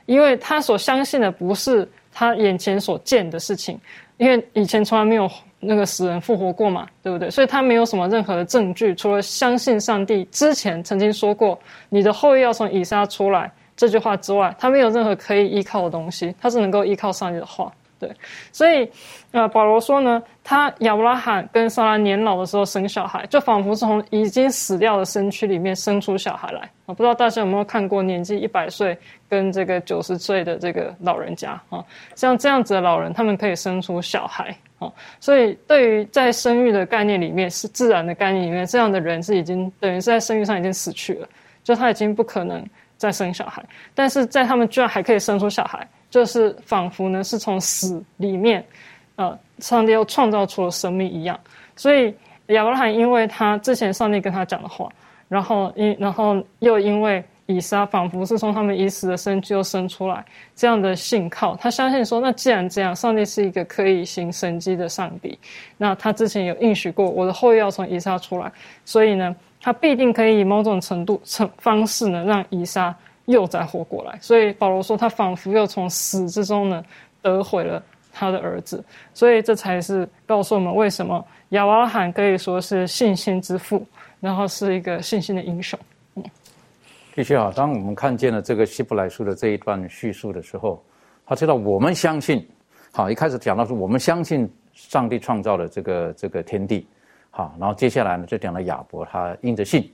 [0.06, 3.80] 因为他所相信的不是他眼前所见的事情，
[4.18, 7.32] 因为以前从来没有那个死人复活过嘛，对不对？
[7.32, 13.50] 所以他没有什么任何的证据，除了相信上帝之前曾经说过你的后裔要从以撒出来。
[13.78, 18.12] 这句话之外，他没有任何可以依靠的东西，他是能够依靠上帝的话对，
[18.52, 18.88] 所以，
[19.32, 26.70] 呃，保罗说呢，他亚伯拉罕跟撒拉年老的时候生小孩，就仿佛是从已经死掉的身躯里面生出小孩来。
[26.86, 28.96] 我不知道大家有没有看过年纪一百岁
[29.28, 34.88] 跟这个九十岁的这个老人家啊，像这样子的老人，他们可以生出小孩啊。
[35.20, 41.28] 所以，对于在生育的概念里面，是自然的概念里面，这样的人是已经等于是在生育上已经死去了，
[41.64, 42.64] 就他已经不可能
[42.98, 43.64] 再生小孩。
[43.96, 45.88] 但是在他们居然还可以生出小孩。
[46.10, 48.66] 就是仿佛呢，是从死里面，
[49.18, 51.38] 呃，上帝又创造出了生命一样。
[51.76, 52.16] 所以
[52.48, 54.90] 亚伯拉罕因为他之前上帝跟他讲的话，
[55.28, 60.24] 然后因然后又因为以撒仿佛是从他们已死的身躯又生出来
[60.56, 65.38] 这样的信靠，他相信说，那既然这样，上帝是一个可以行神迹的上帝，
[65.76, 68.50] 那他之前有应许过我的后裔要从以撒出来，
[68.86, 69.36] 所以呢，
[69.68, 72.96] 他必定可以以某种程度、成方式呢，让伊莎。
[73.26, 76.82] 又再活过来，所以保罗说他仿佛又从死之中呢
[77.22, 78.82] 得回了他的儿子，
[79.14, 83.86] 所以这才是告诉我们为什么亚伯拉罕可以说是信心之父，
[84.22, 85.78] 然后是一个信心的英雄。
[86.16, 86.24] 嗯，
[87.14, 90.82] 的确啊，当我们看见了这个希伯来书的这一段叙述的时候，
[91.26, 92.48] 他知道我们相信，
[92.94, 96.88] 好，一开始讲到说我们相信上帝创造了这个这个天地，
[97.32, 99.94] 好，然后接下来呢就讲了亚伯他因着信，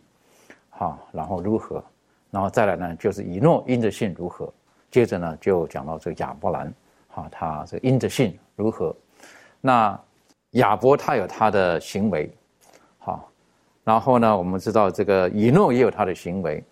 [0.70, 1.84] 好，然后如何。
[2.32, 4.52] 然后再来呢，就是以诺因着信如何？
[4.90, 6.74] 接着呢，就讲到这个亚伯兰，
[7.08, 8.96] 好，他这因着信如何？
[9.62, 10.00] 那
[10.52, 12.36] 亚伯他有他的行为，
[12.98, 13.30] 好，
[13.84, 16.64] 然后呢，我们知道这个以诺也有他的行为，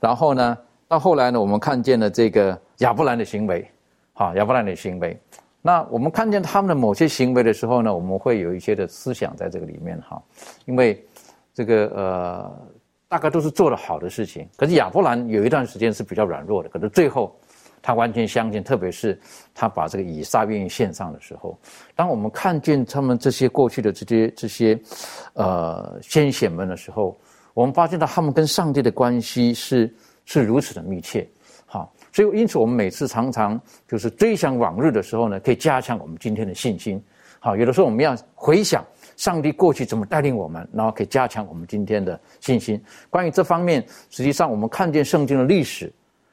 [0.00, 3.70] 然后呢，到后来呢，我们看见了这个亚伯兰的行为，
[4.14, 5.20] 好，亚伯兰的行为。
[5.66, 10.22] 那我们看见他们的某些行为的时候呢，我们会有一些的思想在这个里面哈，
[10.66, 11.02] 因为
[11.54, 12.68] 这个呃。
[13.06, 16.68] 大概都是做了好的事情，可是亚伯兰有一段时间是比较软弱的。
[16.68, 17.32] 可是最后，
[17.80, 19.16] 他完全相信，特别是
[19.54, 21.56] 他把这个以撒愿意献上的时候，
[21.94, 24.76] 当我们看见他们这些过去的这些这些，
[25.34, 27.16] 呃，先贤们的时候，
[27.52, 31.24] 我们发现到他们跟上帝的关系是是如此的密切。
[32.14, 37.02] 所以因此我们每次常常就是追想往日的时候呢，可以加强我们今天的信心。
[37.40, 38.82] 好，有的时候我们要回想。
[39.16, 42.82] 上帝过去怎么带领我们，然后可以加强我们今天的信心。
[43.08, 45.92] 关于这方面，实际上我们看见圣经的历史，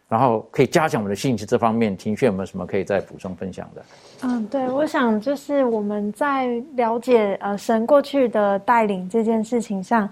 [0.09, 1.45] 然后可以加强我们的信心。
[1.45, 3.85] 这方面，庭轩有没有什么可以再补充分享的？
[4.23, 10.09] 嗯，对，我想就是我们在了解呃神过去的带领这件事情上，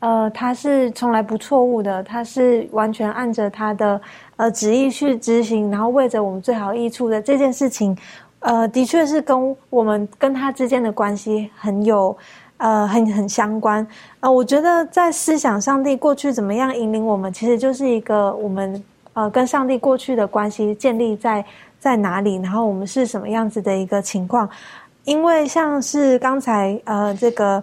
[0.00, 4.00] 呃，他是从来不错误的，他是完全按着他的
[4.36, 7.96] 呃旨意去执行，然后为着我们最好益处的这件事情。
[8.40, 12.16] 呃，的确是跟我们跟他之间的关系很有，
[12.56, 13.86] 呃，很很相关。
[14.20, 18.82] 呃，我觉得在思想上帝过去怎么样引领我们，其实就是一个我们
[19.12, 21.44] 呃跟上帝过去的关系建立在
[21.78, 24.48] 在哪里，然后我们是什么样子的一个情况。
[25.04, 27.62] 因为像是刚才呃这个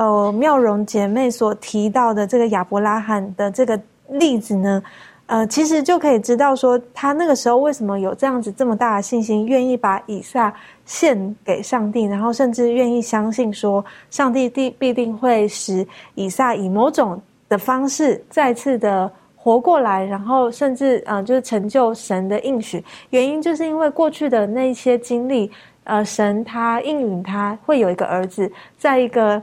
[0.00, 4.82] 呃妙容姐妹所提到的这个亚伯拉罕的这个例子呢。
[5.26, 10.52] 呃，其实就可以知道说，他那个时候为什么有这样子这么大的信心，愿意把以撒
[10.84, 15.86] 献给上帝，然后甚至愿意相信说，上帝必必定会使
[16.16, 22.84] 以撒以某种的方式再次的活过来，然后甚至呃，就是成就神的应许。
[23.10, 25.48] 原因就是因为过去的那些经历，
[25.84, 29.40] 呃，神他应允他会有一个儿子，在一个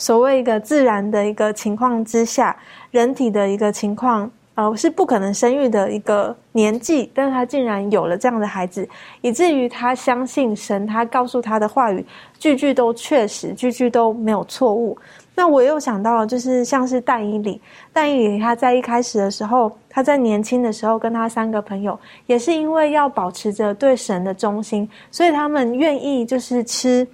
[0.00, 2.56] 所谓一个自然的一个情况之下，
[2.90, 4.28] 人体的一个情况。
[4.56, 8.86] 呃，是不可能生育的一个年纪，但是他竟然有了这样的孩子，
[9.22, 12.04] 以至于他相信神，他告诉他的话语
[12.38, 14.98] 句句都确实，句句都没有错误。
[15.34, 17.58] 那我又想到，就是像是但以里，
[17.90, 27.06] 但以里他在一开始的时候，他在年轻的时候跟他三个朋友，也是因为要保持着对神的忠心，所以他们愿意就是吃。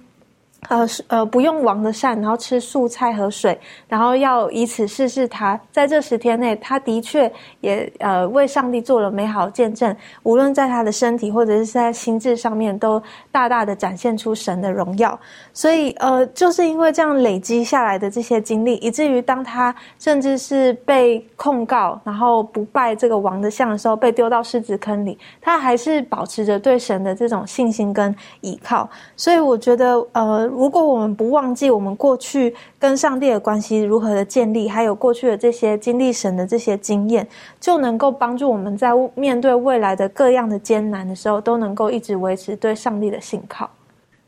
[0.69, 5.57] 呃，是呃，不用王的膳，然后吃素菜和水，然后要以此试试他。
[5.71, 15.17] 在这十天内，他的确也呃为上帝做了美好见证，无论在他的身体或者是在心智上面，都大大的展现出神的荣耀。
[15.53, 28.89] 所以，呃，就是因为这样累积下来的这些经历，以至于当他甚至是被控告，然后不拜这个王的像的时候，被丢到狮子坑里，他还是保持着对神的这种信心跟依靠。
[29.15, 30.46] 所以，我觉得，呃。
[30.47, 37.27] 如果我们不忘记我们过去跟上帝的关系如何的建立，还有过去的这些经历神的这些经验，
[37.59, 43.69] 就能够帮助我们在面对未来的各样的艰难的时候，都能够一直维持对上帝的信靠。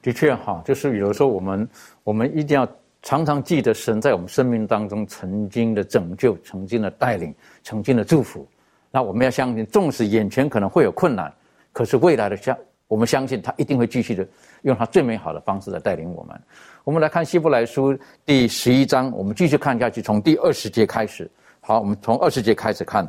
[0.01, 1.69] 的确，哈，就是有的时候我们
[2.03, 2.67] 我们一定要
[3.01, 8.47] 常常记得神在我们生命当中曾经的拯救、曾经的带领、曾经的祝福。
[8.91, 11.32] 那我们要相信，纵使眼前可能会有困难，
[11.71, 12.58] 可是未来的相
[12.89, 14.28] 我们相信他一定会继续的
[14.63, 16.36] 用他最美好的方式来带领我们。
[16.84, 21.30] 我们来看希伯来书第十一章，我们继续看下去，从第二十节开始。
[21.62, 23.08] 好，我们从二十节开始看，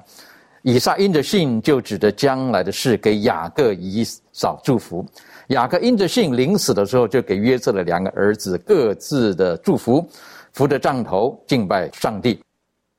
[0.62, 5.04] 以撒因着信就指着将来的事给雅各以扫祝福。
[5.48, 10.06] 雅各因着信临死的时候，就给约瑟的两个儿子各自的祝福，
[10.52, 12.38] 扶着杖头敬拜上帝。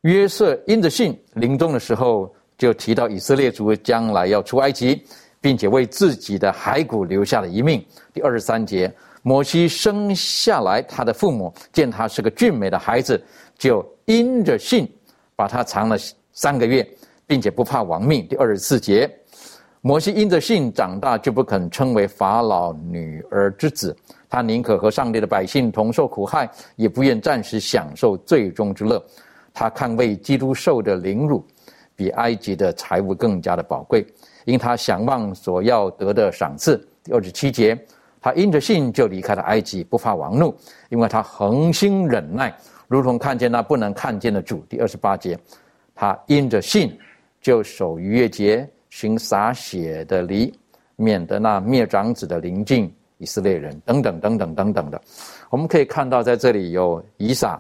[0.02, 5.06] 约瑟因着信临终的时候，就提到以色列族将来要出埃及。
[5.42, 7.84] 并且为自己的骸骨留下了一命。
[8.14, 13.22] 第二十三节，摩西生下来，他的父母见他是个俊美的孩子，
[13.58, 14.88] 就因着信
[15.36, 15.98] 把他藏了
[16.32, 16.88] 三个月，
[17.26, 18.26] 并且不怕亡命。
[18.28, 19.10] 第二十四节，
[19.82, 23.96] 摩西因着信长大，就不肯称为法老女儿之子，
[24.30, 29.04] 他宁可和上帝的百姓同受苦害，也不愿暂时享受最终之乐。
[29.54, 31.44] 他看为基督受的凌辱，
[31.96, 34.06] 比埃及的财物更加的宝贵。
[34.46, 37.78] 因他想望所要得的赏赐，第二十七节，
[38.20, 40.56] 他因着信就离开了埃及，不怕王怒，
[40.90, 42.56] 因为他恒心忍耐，
[42.88, 44.64] 如同看见那不能看见的主。
[44.70, 45.38] 第二十八节，
[45.96, 46.98] 他因着信
[47.42, 50.54] 就守逾越节，行洒血的礼，
[50.96, 55.02] 免得那灭长子的临近以色列人等等等等等等的。
[55.50, 57.60] 我们可以看到，在这里有以撒，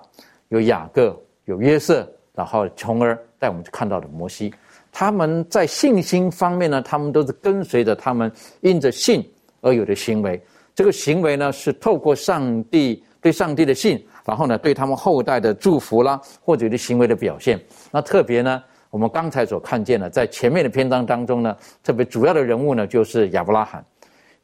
[0.49, 4.53] 有雅各，有约瑟，然后从而带我们去看到的摩西。
[4.91, 9.25] 他们在信心方面呢，他们都是跟随着他们因着信
[9.61, 10.41] 而有的行为。
[10.75, 17.59] 这个行为呢，是透过上帝对上帝的信，然后呢，对他们后代的祝福啦，或者的行为的表现。
[17.91, 23.83] 那特别呢，我们刚才所看见的，在前面的篇章当中呢，特别主要的人物呢，就是亚伯拉罕。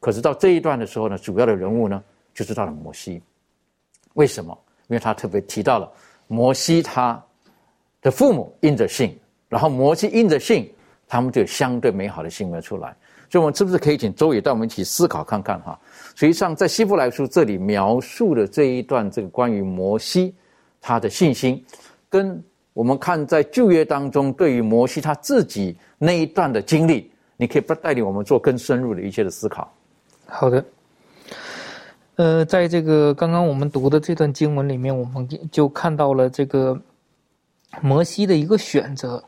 [0.00, 2.02] 可是到这一段的时候呢，主要的人物呢，
[2.34, 3.20] 就是到了摩西。
[4.14, 4.56] 为什么？
[4.88, 5.90] 因为他特别提到了
[6.26, 7.22] 摩西他
[8.00, 9.18] 的父母因着信。
[9.48, 10.70] 然后摩西因着信，
[11.06, 12.94] 他们就有相对美好的行为出来。
[13.30, 15.78] 所以，我们是不是可以请周宇带我们一起思考看看哈？
[16.14, 20.34] 实际上，在希伯来书这里描述的这一段这个关于摩西
[20.80, 21.62] 他的信心，
[22.08, 29.70] 跟我们看在旧约当中对于摩西他自己那一段的经历，你可以不带领我们做更深入的一些的思考。
[30.24, 30.64] 好的，
[32.16, 36.80] 呃，在这个刚刚我们读的这段经文里面，我们就看到了这个
[37.82, 39.22] 摩西的一个选择。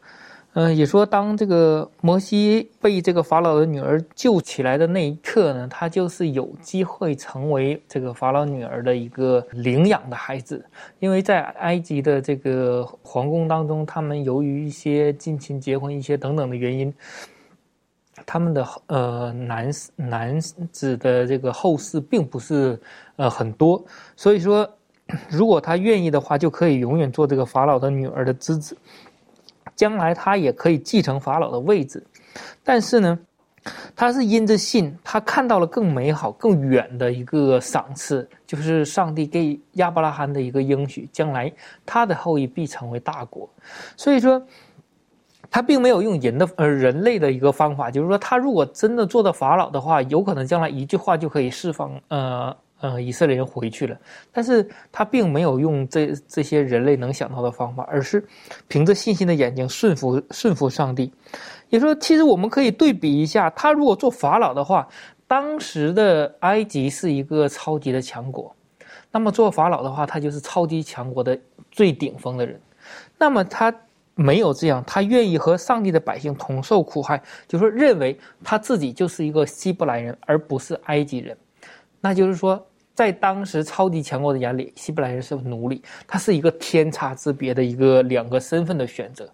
[0.55, 10.65] 嗯，也说，当这个摩西被这个法老的女儿救起来的那一刻呢，他就是有机会成为这个法老女儿的一个领养的孩子。
[10.99, 16.93] 因为在埃及的这个皇宫当中，他们由于一些近亲结婚、一些等等的原因，
[18.27, 22.77] 他们的呃男男子的这个后嗣并不是
[23.15, 23.81] 呃很多，
[24.17, 24.69] 所以说，
[25.29, 28.77] 如果他愿意的话，就可以永远做这个法老的女儿的之子。
[29.81, 32.07] 将来他也可以继承法老的位置，
[32.63, 33.19] 但是呢，
[33.97, 41.51] 他是因着信，他看到了更美好、更远的一个赏赐，就是上帝给亚伯拉罕的一个应许，将来
[41.87, 43.49] 他的后裔必成为大国。
[43.97, 44.43] 所以说，
[45.51, 52.55] 他并没有用人的呃人类的一个方法，就是说，他如果真的做到法老的话，有可能将来一句话就可以释放呃。
[52.81, 53.95] 呃，以色列人回去了，
[54.33, 58.27] 但是他并没有用这这些人类能想到的方法，而是
[58.69, 61.13] 凭着信心的眼睛顺服顺服上帝。
[61.69, 64.89] 也说，其实我们可以对比一下，他如果做法老的话，
[65.27, 68.57] 当时的埃及是一个超级的强国，
[69.13, 71.39] 那么做法老的话，他就是超级强国的
[71.71, 72.59] 最顶峰的人。
[73.19, 73.71] 那么他
[74.15, 81.37] 没有这样，他愿意和上帝的百姓同受苦害，就说认为他自己就是一个希伯来人，而不是埃及人。
[82.01, 82.67] 那就是说。
[83.01, 89.27] 在当时超级强国的眼里，希伯来人是奴隶，他是一个天差之别的一个两个身份的选择。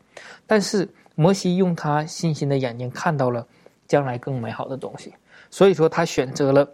[0.46, 3.44] 但是摩西用他信心的眼睛看到了
[3.88, 5.12] 将来更美好的东西，
[5.50, 6.68] 所以说他选择了，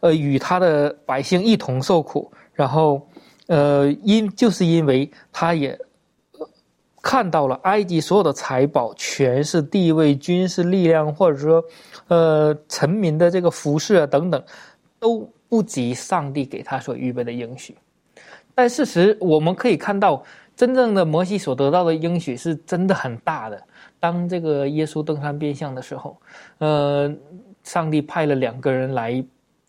[0.00, 2.28] 呃，与他的百姓一同受苦。
[2.52, 3.08] 然后，
[3.46, 5.78] 呃，因就是因为他也
[7.00, 11.64] 看到了埃及所有的财宝、权势、地位、军事力量，或者说，
[12.08, 14.42] 呃，臣民的这个服饰啊等等。
[14.98, 17.76] 都不及上帝给他所预备的应许，
[18.54, 20.22] 但事实我们可以看到，
[20.56, 23.62] 真正的摩西所得到的应许是真的很大的。
[24.00, 26.20] 当这个耶稣登山变相的时候，
[26.58, 27.12] 呃，
[27.62, 29.24] 上帝派了两个人来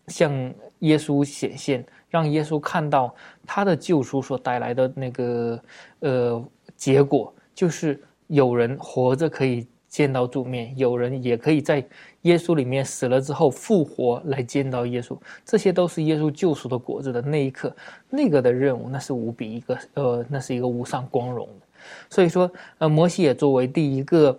[0.08, 0.32] 向
[0.80, 3.14] 耶稣显现，让耶稣看到
[3.46, 5.62] 他的救赎所带来的那个
[6.00, 6.44] 呃
[6.76, 11.84] 结果，就是有人活着可以见到主面，有人也可以在。
[12.24, 17.74] 耶稣里面死了之后复活来见到耶稣，这些都是耶稣救赎的果子的那一刻，
[18.10, 21.66] 那个的任务那是无比一个呃，那是一个无上光荣的。
[22.10, 24.38] 所以说，呃，摩西也作为第一个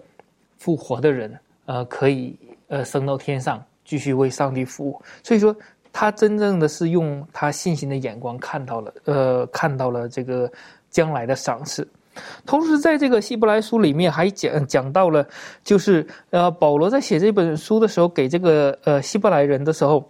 [0.59, 2.37] 复活的人，呃，可以
[2.67, 5.01] 呃升到天上，继续为上帝服务。
[5.23, 5.55] 所以说，
[5.91, 10.47] 他真正的是用他信心的眼光看到了，呃，看到了这个
[10.91, 11.87] 将来的赏赐。
[12.45, 15.25] 同时，在这个希伯来书里面还讲讲到了，
[15.63, 20.09] 就是呃，保罗在写这本书的时候，给这个呃希伯来人的时候，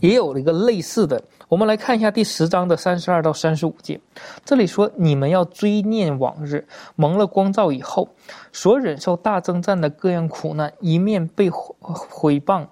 [0.00, 1.22] 也有了一个类似的。
[1.48, 4.00] 我们来看一下第十章的三十二到三十五节，
[4.44, 6.64] 这里说：“你们要追念往日
[6.94, 8.08] 蒙了光照以后，
[8.52, 12.66] 所忍受大征战的各样苦难，一面被毁谤，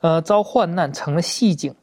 [0.00, 1.74] 呃，遭患难成了戏景。”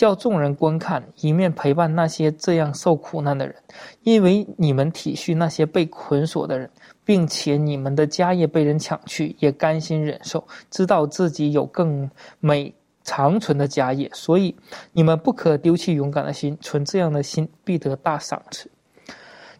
[0.00, 3.54] 叫众人观看，一面陪伴那些这样受苦难的人，
[4.02, 6.70] 因为你们体恤那些被捆锁的人，
[7.04, 12.74] 并且你们的家业被人抢去，也甘心忍受，知道自己有更美
[13.04, 14.56] 长存的家业，所以
[14.92, 18.70] 你们不可丢弃勇敢的心，存这样的心必得大赏赐。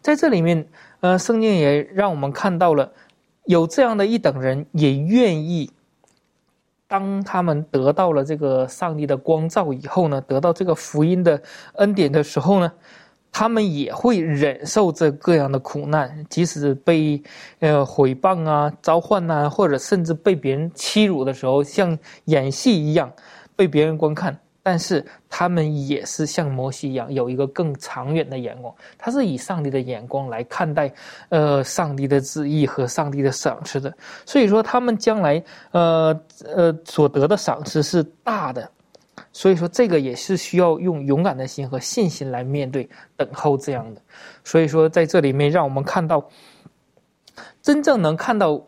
[0.01, 0.67] 在这里面，
[1.01, 2.91] 呃，圣经也让我们看到了
[3.45, 5.69] 有这样的一等人，也愿意。
[6.91, 11.41] 当他们得到了这个上帝的光照以后呢，得到这个福音的
[11.75, 12.69] 恩典的时候呢，
[13.31, 17.23] 他们也会忍受这各样的苦难，即使被
[17.59, 23.09] 呃毁谤啊、召唤呐，或者甚至被别人欺辱的时候，像演戏一样
[23.55, 24.37] 被别人观看。
[24.63, 28.73] 但是他们也是像摩西一样，有一个更长远的眼光。
[28.97, 30.93] 他是以上帝的眼光来看待，
[31.29, 33.91] 呃，上帝的旨意和上帝的赏赐的。
[34.25, 38.69] 所以说，他们将来，呃呃，所得的赏赐是大的。
[39.33, 44.01] 所以说，这个也是需要用勇敢的心和信心来面对、等候这样的。
[44.43, 46.27] 所以说，在这里面，让我们看到，
[47.61, 48.61] 真正能看到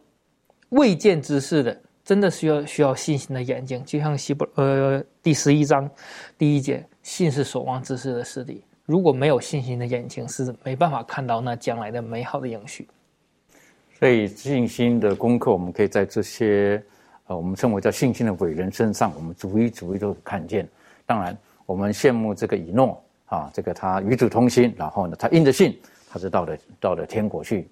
[0.69, 1.77] 未见之事的。
[2.03, 5.89] 真的需要需要信心的眼睛，就像希伯呃第十一章
[6.37, 8.61] 第一节，信是所望之事的实底。
[8.85, 12.85] 如果没有信心的眼睛，是没办法看到那将来的美好的应许。
[13.97, 16.83] 所以信心的功课，我们可以在这些
[17.27, 20.67] 呃我们称为叫信心的伟人身上，我们逐一逐一都看见。
[21.05, 25.79] 当然，我们羡慕这个以诺啊，这个他与主同心，然后呢，他因着信，
[26.09, 27.69] 他是到了到了天国去。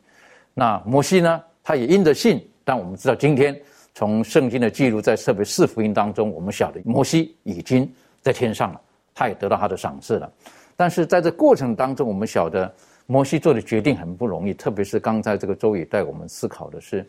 [0.54, 3.54] 那摩西呢，他也因着信，但我们知道今天。
[3.94, 8.82] 从圣经的记录，在特别四福音当中，我们晓得摩西已经在天上了，
[9.14, 10.32] 他也得到他的赏赐了。
[10.76, 12.74] 但是在这过程当中，我们晓得
[13.06, 17.06] 摩西做的决定很不容易，特别是刚才这个周宇带我们思考的是，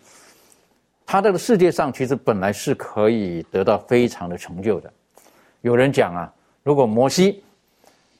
[1.06, 4.92] 他这个世界上其实本来是可以得到非常的成就的。
[5.60, 7.42] 有人讲啊，如果摩西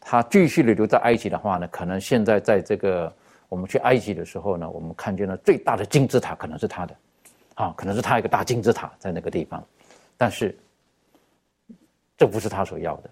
[0.01, 3.13] 他继续的留在埃及的话呢，可能现在在这个
[3.49, 6.95] 我们去埃及的时候呢，我们看见了最大的金字塔可能是他的。
[7.55, 9.63] 啊，可能是他一个大金字塔在那个地方，
[10.17, 10.57] 但是
[12.17, 13.11] 这不是他所要的，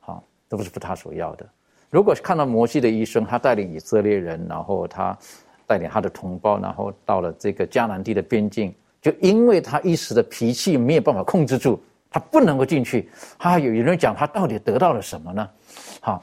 [0.00, 1.46] 好，这不是他所要的。
[1.90, 5.16] 如果看到摩西的一生，他带领以色列人，然后他
[5.66, 11.80] 带领他的同胞，然后到了这个迦南地的边境，就因为他一时的脾气没有办法控制住，
[12.10, 13.08] 他不能够进去。
[13.38, 15.48] 他有有人讲他到底得到了什么呢？
[16.02, 16.22] 好，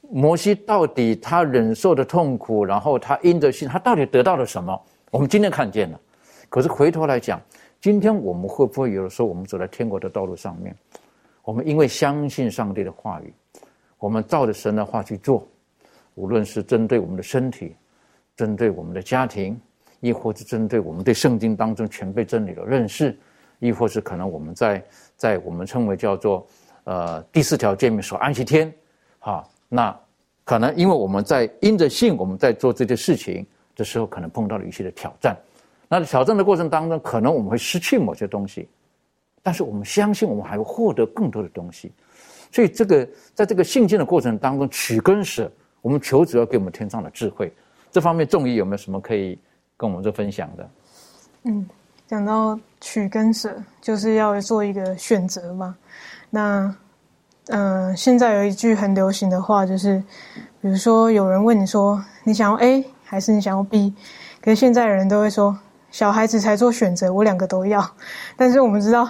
[0.00, 4.82] 摩西到底他忍受的痛苦，然后他因着信，他到底得到了什么？
[5.10, 6.00] 我们今天看见了。
[6.52, 7.40] 可是回头来讲，
[7.80, 10.76] 今天我们会不会有的时候，我们走在天国的道路上面，
[11.44, 13.32] 我们因为相信上帝的话语，
[13.96, 15.48] 我们照着神的话去做，
[16.14, 17.74] 无论是针对我们的身体，
[18.36, 19.58] 针对我们的家庭，
[20.00, 23.18] 亦或是针对我们对圣经当中全备真理的认识，
[23.58, 24.84] 亦或是可能我们在
[25.16, 26.46] 在我们称为叫做
[26.84, 28.70] 呃第四条诫命所安息天，
[29.20, 29.98] 哈，那
[30.44, 35.34] 可能因为我们在因着信，我们在做这些事情的时候，可能碰到了一些的挑战。
[35.98, 38.66] 那挑战的过程当中，可能我们会失去某些东西，
[39.42, 41.92] 但是我们相信，我们还会获得更多的东西。
[42.50, 47.52] 所以，这个在这个信心的过程当中，取根舍，我们求主要给我们天上的智慧。
[47.90, 49.38] 这方面，众义有没有什么可以
[49.76, 50.70] 跟我们做分享的？
[51.42, 51.68] 嗯，
[52.06, 55.76] 讲到取根舍，就是要做一个选择嘛。
[56.30, 56.74] 那，
[57.48, 60.02] 嗯，现在有一句很流行的话，就是，
[60.62, 63.92] 比如说有人问你说，你想要 A 还是你想要 B？
[64.40, 65.54] 可是现在的人都会说。
[65.92, 67.88] 小孩子才做选择，我两个都要。
[68.36, 69.08] 但是我们知道，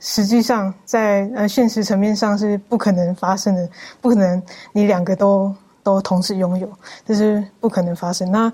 [0.00, 3.68] 实际上在呃现实层面上是不可能发生的，
[4.00, 4.42] 不可能
[4.72, 6.66] 你两个都都同时拥有，
[7.04, 8.30] 这是不可能发生。
[8.30, 8.52] 那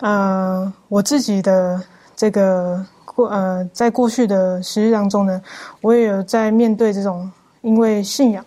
[0.00, 1.82] 呃，我自己的
[2.16, 5.42] 这个过呃，在过去的时日当中呢，
[5.80, 7.30] 我也有在面对这种
[7.60, 8.44] 因为信仰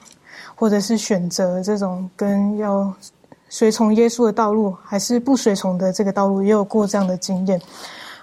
[0.56, 2.92] 或者是选择这种跟要
[3.50, 7.62] 随从耶稣的道路，还是不随从的这个道路，也有过这样的经验。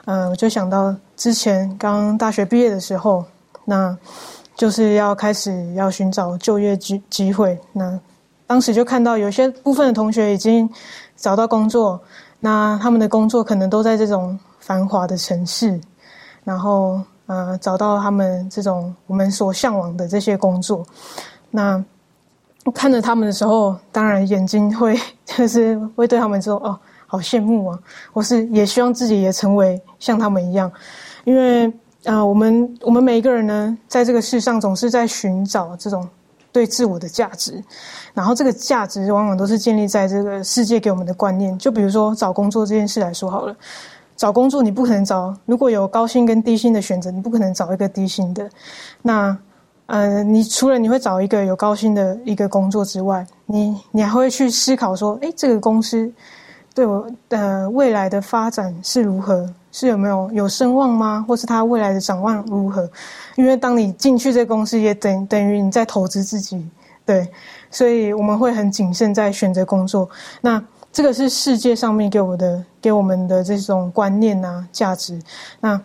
[0.04, 3.24] 嗯，我就想到之前刚大学毕业的时候，
[3.64, 3.96] 那
[4.56, 7.58] 就是要开始要寻找就业机机会。
[7.72, 7.98] 那
[8.46, 10.68] 当时就看到有些部分的同学已经
[11.16, 12.00] 找到工作，
[12.40, 15.80] 那他们的工作可能都在这种繁华的城市，
[16.44, 20.84] 然后呃找到他们这种我们所向往的这些工作。
[21.50, 21.82] 那
[22.74, 26.78] 看着他们的时候，当然眼睛会 就是会对他们说：“哦，
[27.12, 27.78] 好羡慕啊！”
[28.14, 30.72] 我是也希望自己也成为像他们一样，
[31.24, 31.70] 因为
[32.06, 36.08] 啊，我们我们每一个人呢，在这个世上总是在寻找这种
[36.50, 37.62] 对自我的价值，
[38.14, 41.56] 然后这个价值往往都是建立在这个世界给我们的观念。
[41.58, 43.54] 就比如说找工作这件事来说好了，
[44.16, 48.48] 找工作你不可能找，如果有高薪跟低薪的选择，你不可能找一个低薪的。
[49.02, 49.36] 那
[49.86, 56.10] 呃，你除了你会找一个有高薪的一个工作之外，你你还会去思考说，哎，这个公司
[56.74, 59.48] 对我的未来的发展是如何？
[59.74, 61.24] 是有没有有声望吗？
[61.26, 62.86] 或是他未来的展望如何？
[63.36, 66.68] 因为当你进去这公司，也等等于你在投资自己，
[67.06, 67.26] 对，
[67.70, 70.06] 所以我们会很谨慎在选择工作。
[70.42, 70.62] 那
[70.92, 75.18] 这个是世界上面给我的给我们的这种观念啊价值。
[75.58, 75.80] 那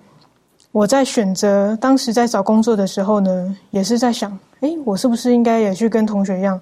[0.74, 6.60] 我在选择当时在找工作的时候呢，也是在想，哎，我是不是应该也去跟同学一样，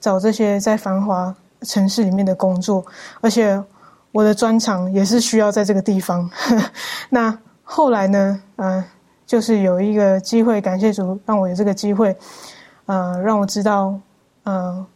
[0.00, 1.32] 找这些在繁华
[1.64, 2.84] 城市里面的工作？
[3.20, 3.60] 而且
[4.12, 6.30] 我的专长也是需要在这个地方。
[7.10, 8.84] 那后来呢，呃，
[9.26, 12.16] 就是有一个机会，感谢主让我有这个机会，
[12.86, 13.98] 呃，让我知道，
[14.44, 14.86] 呃，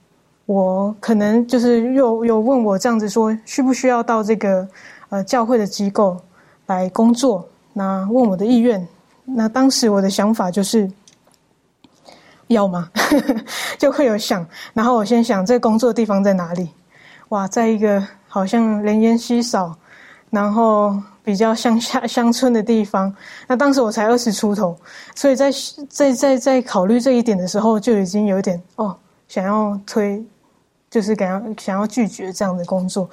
[0.46, 4.68] 我可能就是又又问我这样子说，需不需要到这个
[5.08, 6.16] 呃教会的机构
[6.66, 7.48] 来工作？
[7.72, 8.86] 那问我的意愿，
[9.24, 10.90] 那当时我的想法就是
[12.48, 12.90] 要吗？
[13.78, 16.68] 就会有想，然后我先想这工作的地方在哪里？
[17.28, 19.74] 哇，在一个好像人烟稀少，
[20.30, 23.14] 然后比较乡下乡村的地方。
[23.46, 24.76] 那当时我才二十出头，
[25.14, 25.50] 所以在
[25.88, 28.96] 在在在考虑这一点的时候，就已经有点哦，
[29.28, 30.22] 想要推。
[30.90, 33.06] 就是想要想要拒绝这样的工作，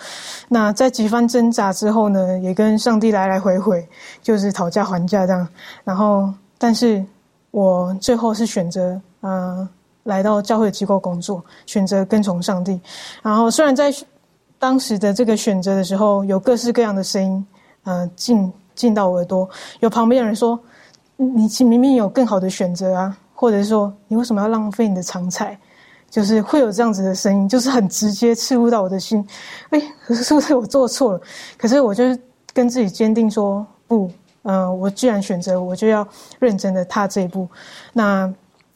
[0.48, 3.86] 那在几番挣扎之后呢，也跟上帝来来回回，
[4.22, 5.46] 就是讨价还价这样。
[5.84, 7.04] 然后，但是
[7.52, 9.68] 我最后是选择嗯
[10.04, 12.80] 来到教会机构工作，选择跟从上帝。
[13.24, 13.92] 然后，虽然在
[14.60, 17.48] 当时的这个选择的时候，有各式各样的声音，
[17.86, 19.50] 嗯进进到我耳朵，
[19.80, 20.60] 有旁边的人说
[21.18, 25.58] ：“你明明有更好的选择啊！”或者是说：“你为什么要浪费你的长才？”
[26.08, 29.28] 就是会有这样子的声音，就是很直接刺入到我的心。
[29.72, 31.22] 哎，是不是我做错了？
[31.58, 32.04] 可是我就
[32.54, 34.10] 跟自己坚定说不，
[34.44, 36.08] 嗯，我既然选择，我就要
[36.40, 37.48] 认真的踏这一步。
[37.92, 38.32] 那，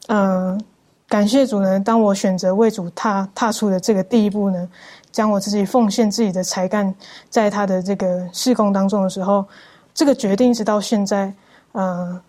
[0.09, 0.59] 嗯，
[1.07, 1.79] 感谢主呢。
[1.79, 4.67] 当我选择为主踏踏出的这个第一步呢，
[5.11, 6.93] 将我自己奉献自己的才干，
[7.29, 9.45] 在他的这个事工当中的时候，
[9.93, 11.33] 这个决定直到现在，
[11.73, 12.19] 嗯，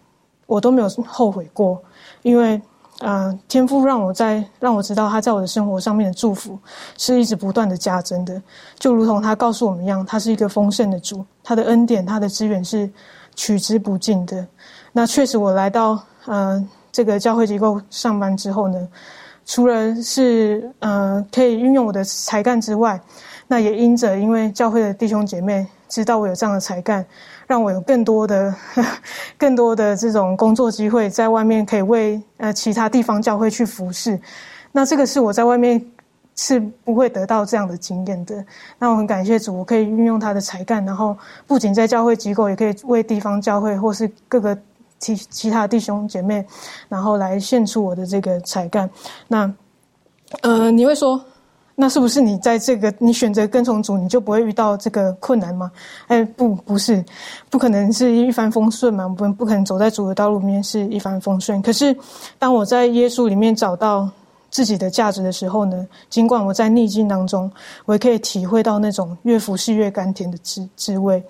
[0.47, 1.83] 我都没有后悔过，
[2.23, 2.61] 因为。
[3.03, 6.59] 嗯，天父让我在让我知道他在我的生活上面的祝福
[6.99, 8.43] 是一直不断的加增的，
[8.79, 12.91] 就如同他告诉我们一样，他是一个丰盛的主，他的恩典、他的资源是
[13.35, 14.47] 取之不尽的。
[14.93, 18.89] 那确实，我来到嗯这个教会机构上班之后呢，
[19.45, 23.01] 除了是呃可以运用我的才干之外，
[23.47, 27.05] 那也因着因为教会的弟兄姐妹知道我有这样的才干。
[27.47, 28.55] 让我有更多的、
[29.37, 34.17] 更多的这种工作机会，在外面可以为呃其他地方教会去服侍。
[34.71, 35.85] 那这个是我在外面
[36.37, 38.45] 是不会得到这样的经验的。
[38.79, 44.57] 那我很感谢主，我可以运用他的才干，然后不仅在教会机构，也可以为地方教会或是各个
[45.01, 46.47] 其其他弟兄姐妹，
[46.89, 48.89] 然后来献出我的这个才干。
[49.27, 49.53] 那
[50.43, 51.21] 呃，你会说？
[51.77, 55.73] 那是不是你在这个你选择跟从主，你就不会遇到这个困难吗？
[56.09, 57.03] 哎，不，不是，
[57.49, 61.63] 不可能是一帆风顺嘛，不，不可能走在主的道路里面是一帆风顺。
[61.63, 61.97] 可是，
[62.39, 64.07] 当我在耶稣里面找到
[64.51, 67.51] 自己的价值的时候呢，尽管我在逆境当中，
[67.87, 71.25] 我也可以体会到那种越服侍越甘甜的滋滋味。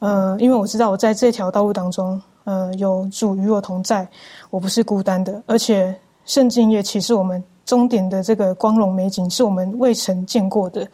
[0.00, 4.08] 呃，因为我知道我在这条道路当中，呃，有主与我同在，
[4.50, 7.42] 我不是孤单的，而且圣经也启示我们。
[7.66, 10.86] 终点的这个光荣美景是我们未曾见过的，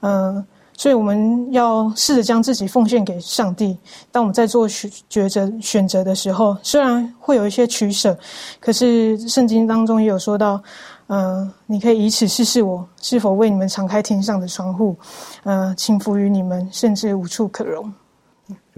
[0.00, 0.42] 嗯，
[0.72, 3.76] 所以我们要试着将自己奉献给上帝。
[4.10, 8.16] 当我们在做选抉择选择的时候，虽然会有一些取舍，
[8.58, 10.58] 可是圣经当中也有说到，
[11.08, 14.96] 嗯，你可以以此试试我是否为你们敞开天上的窗户，
[15.44, 17.92] 嗯，倾福于你们，甚至无处可容。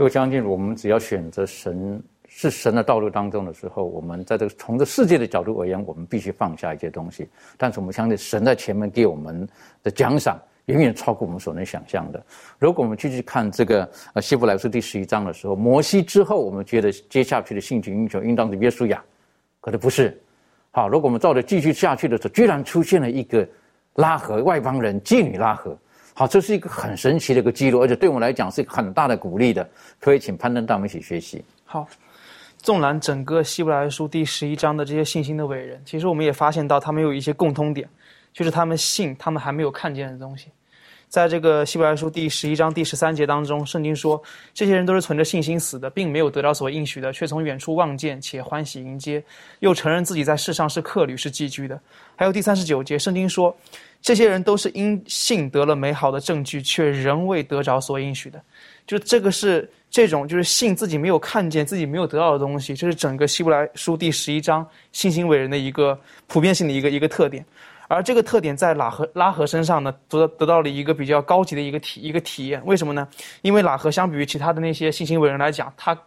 [0.03, 2.03] 我相信，我们只要选择神。
[2.31, 7.27] 是神的道路当中的时候，我们在这个从这世界的角度而言，我们必须放下一些东西。
[7.57, 9.49] 但是我们相信神在前面给我们
[9.83, 12.23] 的奖赏远远超过我们所能想象的。
[12.59, 19.03] 如果我们继续看这个呃希伯来书第十一章的时候，摩西之后，我们觉得接下去的性情英雄应当是约书亚，
[19.61, 20.17] 可是不是。
[20.71, 23.49] 好，如果我们照着继续下去的时候，居然出现了一个
[23.95, 25.77] 拉合外邦人妓女拉合。
[26.19, 29.65] 好，这是一个很神奇的一个记录，而且对我们来讲是一个很大的鼓励的。
[30.01, 31.45] 可以请潘登带我们一起学习。
[31.65, 31.87] 好。
[32.61, 37.89] 纵览整个希伯来书第十一章的这些信心的伟人，其实我们也发现到他们有一些共通点，
[38.33, 40.49] 就是他们信他们还没有看见的东西。
[41.09, 49.23] 在这个希伯来书第十一章第十三节当中，圣经说，这些人都是存着信心死的，并没有得到所应许的，却从远处望见，且欢喜迎接，
[49.61, 51.81] 又承认自己在世上是客旅，是寄居的。
[52.15, 53.57] 还有第三十九节，圣经说，
[54.03, 58.41] 这些人都是因信得了美好的证据，却仍未得着所应许的。
[58.87, 67.43] 就这个是这种，就是信自己没有看见、自己没有得到的东西，这是整个希伯来书第十一章信心伟人的一个普遍性的一个一个特点。
[67.89, 72.63] 而这个特点在拉合拉合身上呢，得得到了一个比较高级的一个体一个体验。
[72.67, 73.09] 为什么呢？
[73.41, 75.99] 因为拉合相比于其他的那些信心伟人来讲，他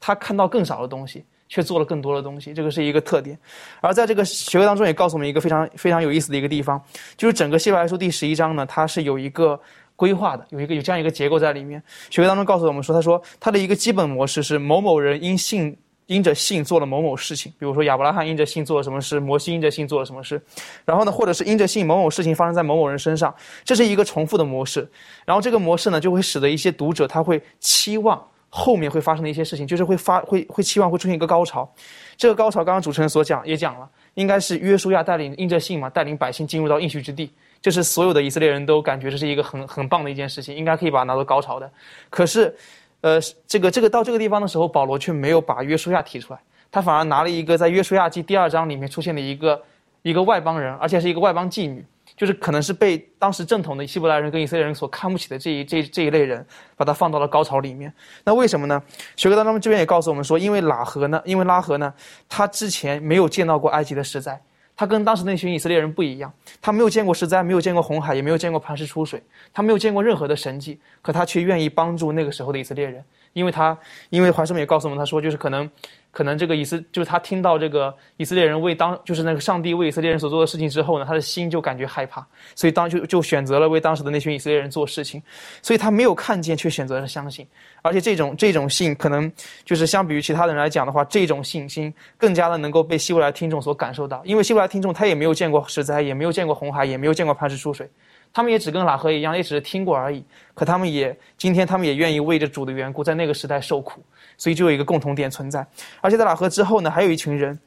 [0.00, 3.38] 他看到更少的东西，却做了更多的东西，这个是一个特点。
[3.82, 6.82] 而在这个学科当中，也告诉我们一个非常非常有意思的一个地方，
[7.18, 9.60] 就是整个希伯来书第十一章呢，它是有一个
[9.94, 11.82] 规划的，有一个有这样一个结构在里面。
[12.08, 15.76] 学科当中告诉我们说，他说他的一个基本模式是某某人因信。
[16.06, 20.40] 因着信做了某某事情，比如说亚伯拉罕因着信做了什么事，摩西因着信做了什么事，
[20.84, 23.34] 然后呢，或者是因着信某某事情发生在某某人身上，
[23.64, 24.88] 这是一个重复的模式。
[25.24, 31.68] 然后这个模式呢，就会使得一些读者他会期望后面会发生的一些事情，就是会发会会期望会出现一个高潮。
[32.16, 41.68] 这个高潮刚刚主持人所讲也讲了，应该是约书亚带领因着信嘛，带领百姓进入到应许之地，这是所有的以色列人都感觉这是一个很很棒的一件事情，应该可以把它拿到高潮的。
[42.08, 42.56] 可是。
[43.00, 46.40] 呃，这个这个到这个地方的时候，保罗却没有把约书亚提出来，
[46.72, 49.62] 他反而拿了一个在约书亚记第二章里面出现的一个
[50.02, 51.84] 一个外邦人，而且是一个外邦妓女，
[52.16, 56.44] 就是可能是被当时正统的希伯来人跟以色列人所看不起的这一这这一类人，
[56.76, 57.92] 把他放到了高潮里面。
[58.24, 58.82] 那为什么呢？
[59.14, 61.92] 学科当中这边也告诉我们说，因为拉合呢，因为拉合呢，
[62.28, 64.40] 他之前没有见到过埃及的实在。
[64.76, 69.22] 他跟当时那群以色列人不一样，他没有见过实灾，没有见过红海，也没有见过磐石出水，
[69.52, 73.02] 他没有见过任何的神迹，可他却愿意帮助那个时候的以色列人，
[73.32, 73.76] 因为他，
[74.10, 75.68] 因为怀圣们也告诉我们，他说就是可能。
[76.16, 85.22] 可能这个以色就是他听到这个以色列人为当就是那个上帝为以色列人所做的事情之后呢，他的心就感觉害怕，所以当就就选择了为当时的那群以色列人做事情，
[85.60, 87.46] 所以他没有看见却选择了相信，
[87.82, 89.30] 而且这种这种信可能
[89.62, 97.86] 就是相比于其他的人来讲的话，这种信心更加的能够被希伯来听众所感受到，因为希伯来听众他也没有见过实灾，也没有见过红海，也没有见过磐石出水。
[98.32, 100.24] 他们也只跟拉合一样，也只是听过而已。
[100.54, 104.02] 可他们也今天，他们也愿意为着主的缘故，在那个时代受苦，
[104.36, 105.66] 所以就有一个共同点存在。
[106.00, 107.58] 而且在拉合之后呢，还有一群人，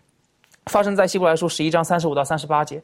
[0.68, 2.82] 发生在希伯来书十一章三十五到三十八节。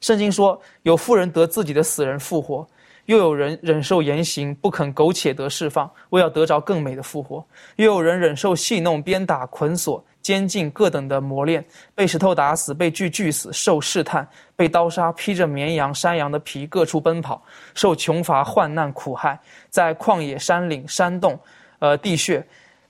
[0.00, 2.66] 圣经说，有妇人得自己的死人复活，
[3.06, 7.44] 又有人忍受严刑，不肯苟且得释放，为要得着更美的复活；
[7.76, 10.04] 又有人忍受戏弄、鞭打、捆锁。
[10.22, 11.64] 监禁各等的磨练，
[11.96, 14.24] 被石头打死，被锯锯死，受试探，
[14.54, 17.42] 被刀杀，披着绵羊、山羊的皮各处奔跑，
[17.74, 19.36] 受穷乏、患难、苦害，
[19.68, 21.36] 在旷野、山岭、山洞、
[21.80, 22.40] 呃地穴，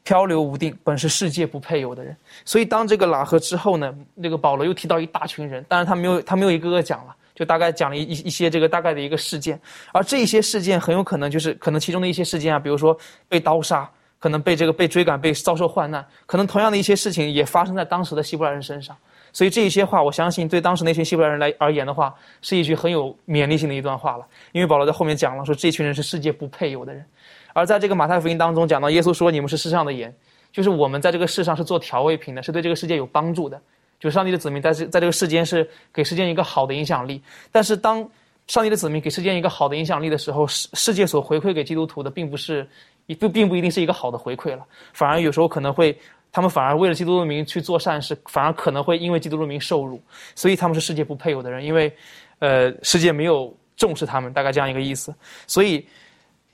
[0.05, 2.17] 漂流无定，本是世界不配有的人。
[2.45, 9.61] 所以，当这个拉合之后呢，那个保罗又提到一大群人，当然他没有他没有一个个讲了，就大概讲了一一些这个大概的一个事件，
[9.93, 12.97] 而这一些事件很有可能就是可能其中的一些事件啊，比如说
[13.29, 13.89] 被刀杀。
[14.19, 18.97] 可能被这个被追赶，被遭受患难，可能同样的一些事情也发生在当时的希伯来人身上。
[19.33, 24.25] 所以这一些话，我相信对当时那群希伯来人来而言的话，是一句很有勉励性的一段话了。
[24.53, 27.05] 因为保罗在后面讲了，说这群人是世界不配有的人。
[27.53, 30.15] 而在这个马太福音当中讲到，耶稣说：“你们是世上的盐，
[30.53, 33.61] 就是我们在这个世上是做调味品的，是对这个世界有帮助的。
[34.01, 37.23] 就是上帝的子民在这在这个世间是给世间一个好的影响力。
[37.51, 38.09] 但是当
[38.47, 42.69] 上帝的子民给世间一个好的影响力的时候，世世界所回馈给基督徒的，并不是
[43.07, 45.97] 一。”并并不一定是一个好的回馈了，反而有时候可能会，
[46.33, 50.03] 他们反而为了基督的名去做善事，反而可能会因为基督的名受辱，
[50.35, 51.93] 所以他们是世界不配有的人，因为，
[52.41, 55.15] 呃，世界没有重视他们，大概这样一个意思。
[55.47, 55.87] 所以，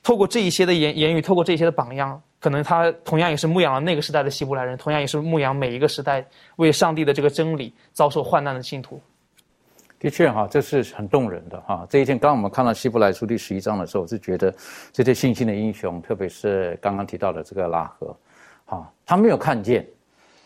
[0.08, 8.98] 透过这一些的言言语，透过这些的榜样，可能他同样也是牧养了那个时代的希伯来人，同样也是牧养每一个时代为上帝的这个真理遭受患难的信徒。
[9.98, 11.86] 的确哈，这是很动人的哈。
[11.90, 14.50] 这一天，刚我们看到希伯来书第十一章的时候，我是觉得
[14.94, 18.16] 这些信心的英雄，特别是刚刚提到的这个拉合，
[18.64, 19.86] 哈，他没有看见。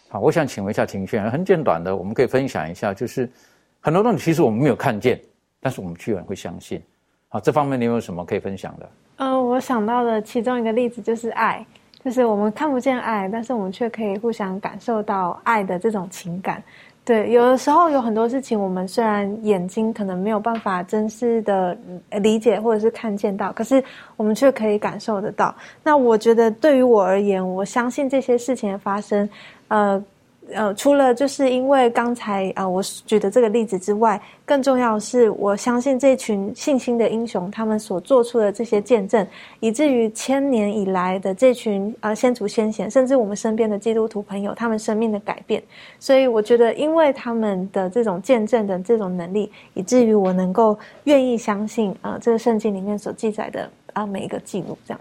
[0.08, 3.30] 好，我想请问一下庭轩，很简短的，我们可以分享一下，就是
[3.78, 5.22] 很多东西其实我们没有看见，
[5.60, 6.82] 但是我们居然会相信。
[7.28, 8.90] 好，这方面你有什么可以分享的？
[9.16, 11.64] 嗯，我想到的其中一个例子就是爱，
[12.04, 16.62] 就是我们看不见爱，但是我们却可以互相感受到爱的这种情感。
[17.04, 21.76] 对，有的时候有很多事情，我们虽然眼睛可能没有办法真实的
[22.20, 23.82] 理解或者是看见到，可是
[24.16, 25.52] 我们却可以感受得到。
[25.82, 29.28] 那我觉得对于我而言，我相信这些事情的发生，
[29.66, 30.04] 呃，
[30.51, 39.26] 呃，除了就是因为刚才啊我举的这个例子之外，更重要的是，我相信这群信心的英雄，他们所做出的这些见证，
[39.61, 45.62] 以至于千年以来的这群啊先祖先贤，甚至我们身边的基督徒朋友，他们生命的改变。
[45.99, 55.01] 所以我觉得，因为他们的这种见证的这种能力，以至于我能够愿意相信啊这个圣经里面所记载的啊每一个记录这样。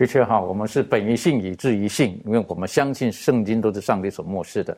[0.00, 4.74] 的确哈，我们是本于信以至于信，因为我们相信圣经都是上帝所漠视的。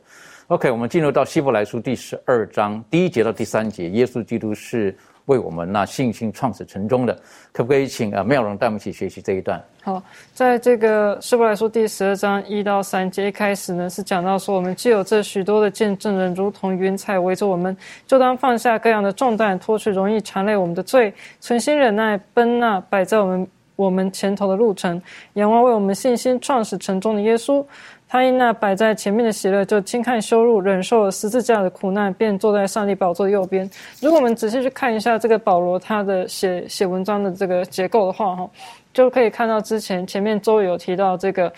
[0.47, 4.93] OK，我们进入到希伯来书第十二章第一节到第三节，耶稣基督是
[5.27, 7.17] 为我们那信心创始成终的，
[7.53, 9.63] 可不可以请啊妙容带我们一起学习这一段？
[9.81, 10.03] 好，
[10.33, 23.47] 在这个希伯来书第十二章一到三节一开始呢，是讲到说，我们既有这许多的见证人，如同云彩围着我们，就当放下各样的重担，脱去容易缠累我们的罪，存心忍耐，奔那摆在我们。
[23.75, 25.01] 我们前头的路程，
[25.33, 27.65] 仰望为我们信心创始成终的耶稣，
[28.07, 33.69] 他因那摆在前面的喜乐，就轻看羞辱，忍受了十字架的苦难，便坐在上帝宝座右边。
[33.99, 38.49] 如果我们仔细去看一下这个保罗他的写写文章的这个结构的话，哈，
[38.93, 41.51] 就可以看到之前前面周有提到这个，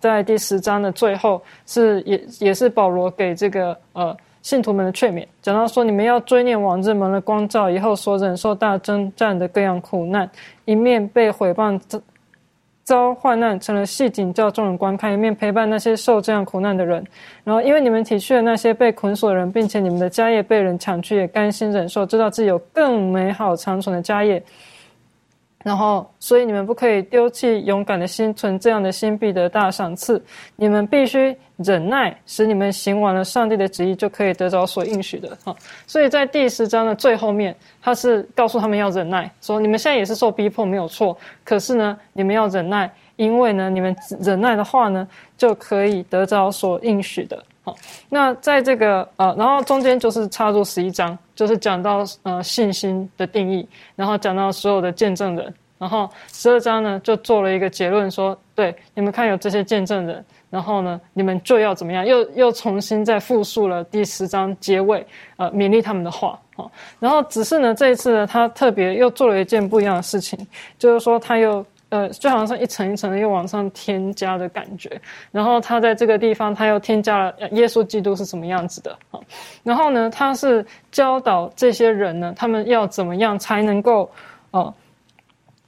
[0.00, 4.16] 在第十章的最后是也也是保罗给这个呃。
[4.42, 10.28] 信徒们的劝勉，讲到说：你们要追念往日蒙了光照以后所忍受大征战的各样苦难，
[10.64, 11.80] 一面被毁谤
[12.84, 17.06] 遭患难，成了戏景叫众人观看；一面陪伴那些受这样苦难的人。
[17.44, 24.42] 然后，因为你们体恤了那些被捆锁的人，并且你们的家业被人抢去，也甘心忍受，知道自己有更美好长存的家业。
[25.62, 30.22] 然后，所以你们不可以丢弃勇敢的心，存这样的心必得大赏赐。
[30.56, 35.36] 你们必须忍耐，使你们行完了上帝的旨意，就可以得着所应许的。
[35.44, 35.54] 哈，
[35.86, 41.16] 所以在第十章的最后面，他是告诉他们要忍耐，说你们现在也是受逼迫，没有错。
[41.44, 45.06] 可是呢，你们要忍耐，因为呢，你们忍耐的话呢，
[45.38, 47.42] 就可以得着所应许的。
[47.64, 47.76] 好，
[48.08, 65.06] 那在这个呃，然后中间就是插入十一章，就是讲到呃信心的定义，然后讲到所有的见证人，然后十二章呢就做了一个结论，说对你们看有这些见证人，然后呢你们就要怎么样，又又重新再复述了第十章结尾
[65.36, 70.36] 呃勉励他们的话，好，然后只是呢这一次呢他特别又做了一件不一样的事情，
[70.80, 71.64] 就是说他又。
[71.92, 74.90] 呃，就好像是一层一层的又往上添加的感觉。
[75.30, 79.20] 然后他在这个地方，他又添加了耶稣基督是什么样子的啊？
[79.62, 84.10] 然后呢，他是教导这些人呢，他们要怎么样才能够
[84.52, 84.72] 哦，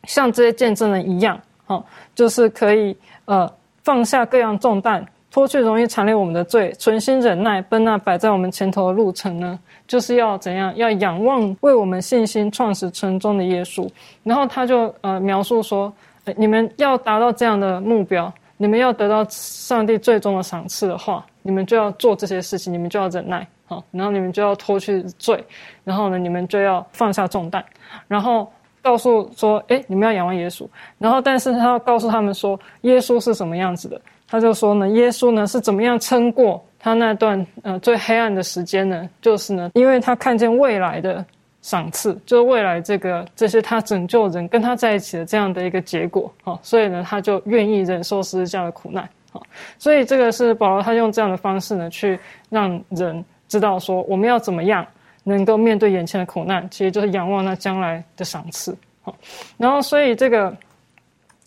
[0.04, 2.96] 像这些见证人一样，哦，就是可以
[3.26, 3.46] 呃
[3.82, 5.06] 放下各样重担。
[5.30, 9.58] 脱去容易缠累我们的罪，存心忍耐，奔那摆在我们前头的路程呢？
[9.84, 10.72] 就是要怎样？
[10.76, 13.84] 要仰望为我们信心创始成终的耶稣。
[14.22, 15.92] 然后他就呃描述说：
[16.36, 25.42] 你们要达到这样的目标，你们要得到上帝最终的赏赐的话，你们就要做这些事情，你们就要忍耐，好，然后你们就要脱去罪，
[25.84, 27.64] 然后呢，你们就要放下重担，
[28.08, 28.50] 然后
[28.80, 30.66] 告诉说：哎，你们要仰望耶稣。
[30.98, 34.00] 然后，但是他要告诉他们说，耶稣是什么样子的。
[34.26, 39.08] 他就说呢，耶稣呢是怎么样撑过他那段呃最黑暗的时间呢？
[39.20, 41.24] 就是呢，因为他看见未来的
[41.64, 49.42] 赏赐，就是未来这个这些他拯救人跟他在一起的这样的一个结果好，所以呢，他就愿意忍受十字架的苦难好。
[49.78, 54.86] 所以这个是保罗他用这样的方式呢，去让人知道说，我们要怎么样
[55.22, 59.16] 能够面对眼前的苦难，其实就是仰望那将来的赏赐好。
[59.56, 60.54] 然后，所以这个。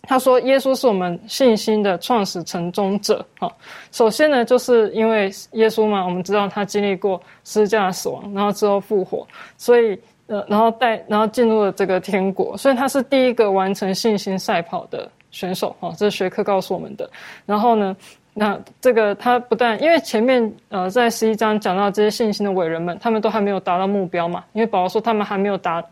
[0.08, 3.22] 他说：“耶稣是我们信心的创始成终者。
[3.38, 3.52] 哈，
[3.92, 9.28] 首先呢，就是因为耶稣嘛，我们知道他经历过十字架死亡，然后之后复活，
[9.58, 15.76] 所以呃，然后带，然后进入了这个天国，所以他是第一个完成信心赛跑的选手。
[15.78, 17.08] 哈，这是学科告诉我们的。
[17.44, 17.94] 然后呢，
[18.32, 25.84] 那这个他不但因为前面呃在十一章讲到这些信心的伟人们，他们都还没有达到目标嘛，因为保罗说他们还没有达。”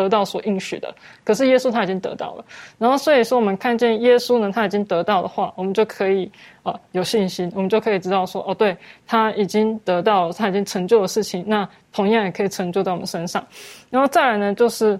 [0.00, 0.94] 得到所应许的，
[1.24, 2.44] 可是耶稣他已经得到了，
[2.78, 6.30] 然后所以说我们看见耶稣呢，他已经得到的话，我们就可以
[6.62, 8.74] 啊有信心，我们就可以知道说哦，对
[9.06, 13.44] 他已经得到，他已经成就的事情，那同样也可以成就在我们身上。
[13.90, 14.98] 然后再来呢，就是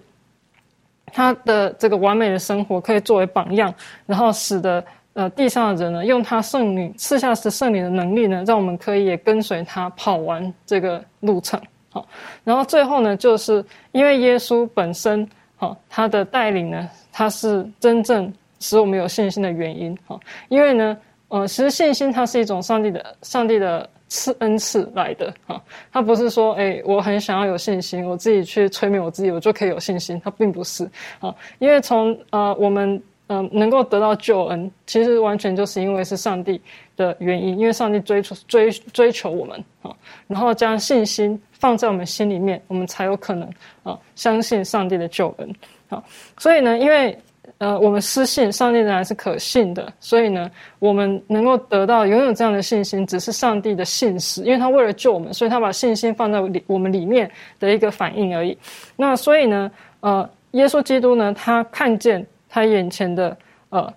[1.12, 3.72] 他的这个完美的生活可以作为榜样，
[4.06, 4.84] 然后使得
[5.14, 11.60] 呃地上的人呢，用他圣灵赐下的圣灵的能力呢，让我们可以也跟随他跑完这个路程。
[11.90, 12.06] 好，
[12.44, 19.96] 然后最后呢，就是因为耶稣本身，好，他的带领呢，他是真正使我们有信心的原因。
[20.06, 20.18] 哈，
[20.48, 20.96] 因为呢，
[21.28, 25.34] 呃，其实信心它是一种上帝的、上帝的赐恩赐来的。
[25.46, 25.60] 哈，
[25.92, 30.20] 他不是说，哎，我很想要有信心，我自己去催眠我自己，我就可以有信心。
[30.24, 30.88] 他并不是。
[31.18, 36.60] 啊，因为从呃我们呃能够得到救恩，其实完全就是因为是上帝
[36.96, 39.94] 的原因，因为上帝追求追追求我们啊，
[40.26, 43.48] 然后将信心放在我们心里面，我们才有可能
[43.84, 45.54] 啊相信上帝的救恩
[45.90, 46.02] 啊。
[46.38, 47.16] 所以呢，因为
[47.58, 50.50] 呃我们失信，上帝仍然是可信的，所以呢，
[50.80, 58.58] 我们能够得到拥有这样的信心，只是上帝的信使，因为他为了救我们，所以他把信心放在里我们里面的一个反应而已。
[58.96, 59.70] 那所以呢，
[60.00, 60.28] 呃。
[60.54, 63.34] 耶稣基督呢，他看见他眼前的
[63.70, 63.90] 呃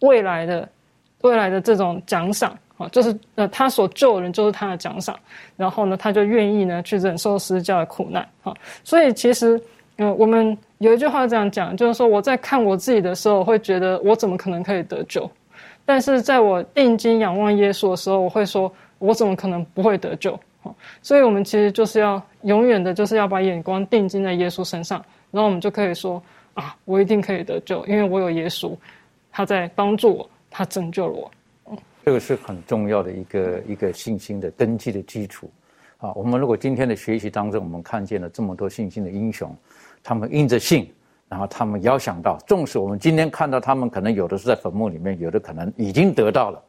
[0.00, 0.68] 未来的
[1.22, 5.18] 未来的这种奖赏啊，就是呃他所救的人就是他的奖赏，
[5.56, 8.52] 然后呢，他就愿意呢去忍受施教的苦难啊。
[8.84, 9.58] 所以其实
[9.96, 15.30] 呃，我们有一句话这样讲，就是说我在看我自己的时候，会觉得我怎么可能可以得救？
[15.84, 20.38] 但是在我定睛仰望耶稣的时候，我会说我怎么可能不会得救？
[21.02, 25.02] 所以我们其实就是要永远的，就是要把眼光定睛在耶稣身上。
[25.30, 26.22] 然后我们就可以说
[26.54, 28.76] 啊，我一定可以得救，因为我有耶稣，
[29.30, 31.30] 他在帮助我，他拯救了我。
[32.04, 35.50] 这个是很重要的一个一个信心的根基的基础
[35.98, 36.12] 啊。
[36.14, 39.54] 我们如果今天的学习当中，我们看见了这么多信心的英雄，
[40.02, 40.90] 他们因着信，
[41.28, 46.60] 然后他们遥想到，纵使我们今天看到他们可能有的是在坟墓里面，有的可能已经得到了，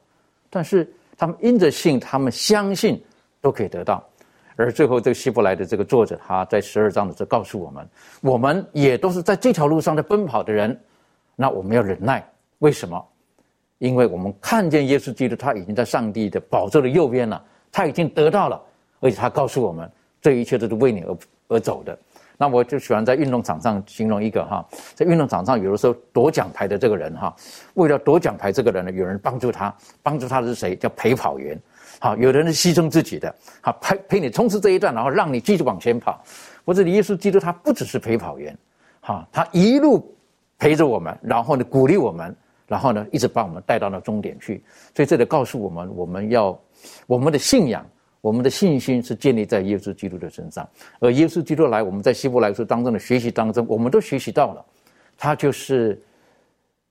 [0.50, 3.02] 但是他们因着信，他们相信
[3.40, 4.06] 都可以得到。
[4.56, 7.88] 而最后，这个希伯来的这个作者，他在十二章的时候告诉我们：，
[8.22, 10.80] 我们也都是在这条路上在奔跑的人，
[11.36, 12.24] 那我们要忍耐。
[12.60, 13.04] 为什么？
[13.80, 18.62] 因为我们看见耶稣基督，他已经在上帝的宝座的右边了，他已经得到了，
[19.00, 19.90] 而且他告诉我们，
[20.22, 21.98] 这一切都是为你而而走的。
[22.38, 27.36] 那我就喜欢在运动场上形容一个哈，在运动场上有的时候夺奖牌的这个人哈，
[27.74, 30.76] 为了夺奖牌这个人呢，有人帮助他，帮助他的是谁？
[30.76, 31.60] 叫陪跑员。
[32.04, 36.20] 好，有的人是牺牲自己的，好陪陪你冲刺这一段，然后让你继续往前跑。
[36.66, 38.58] 我这里耶稣基督他不只是陪跑员，
[39.02, 40.12] 哈，他一路
[40.58, 42.36] 陪着我们，然后呢鼓励我们，
[42.66, 44.64] 然后呢一直把我们带到了终点去。
[44.96, 46.60] 所以这里告诉我们，我们要
[47.06, 47.86] 我们的信仰，
[48.22, 50.68] 我们的信心是建立在耶稣基督的身上。
[51.00, 54.66] 而耶稣基督来，我们在希伯来书当中的学习当中，我们都学习到了，
[55.16, 56.02] 他就是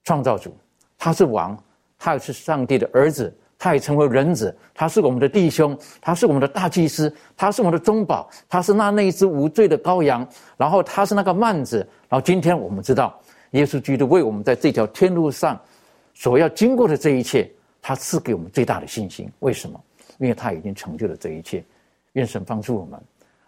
[0.05, 0.57] 创造主，
[0.97, 1.61] 他是王，
[1.99, 3.37] 他也是上帝的儿子。
[3.63, 15.61] 他也成为人子，他是我们的弟兄，他是我们的大祭司，他是我们的中保，他是那那一只无罪的羔羊，然后他是那个幔子，然后今天我们知道，耶稣基督为我们在这条天路上
[16.15, 17.51] 所要经过的这一切，
[17.83, 19.31] 他赐给我们最大的信心。
[19.41, 19.79] 为什么？
[20.17, 21.63] 因为他已经成就了这一切。
[22.15, 22.99] 愿神帮助我们，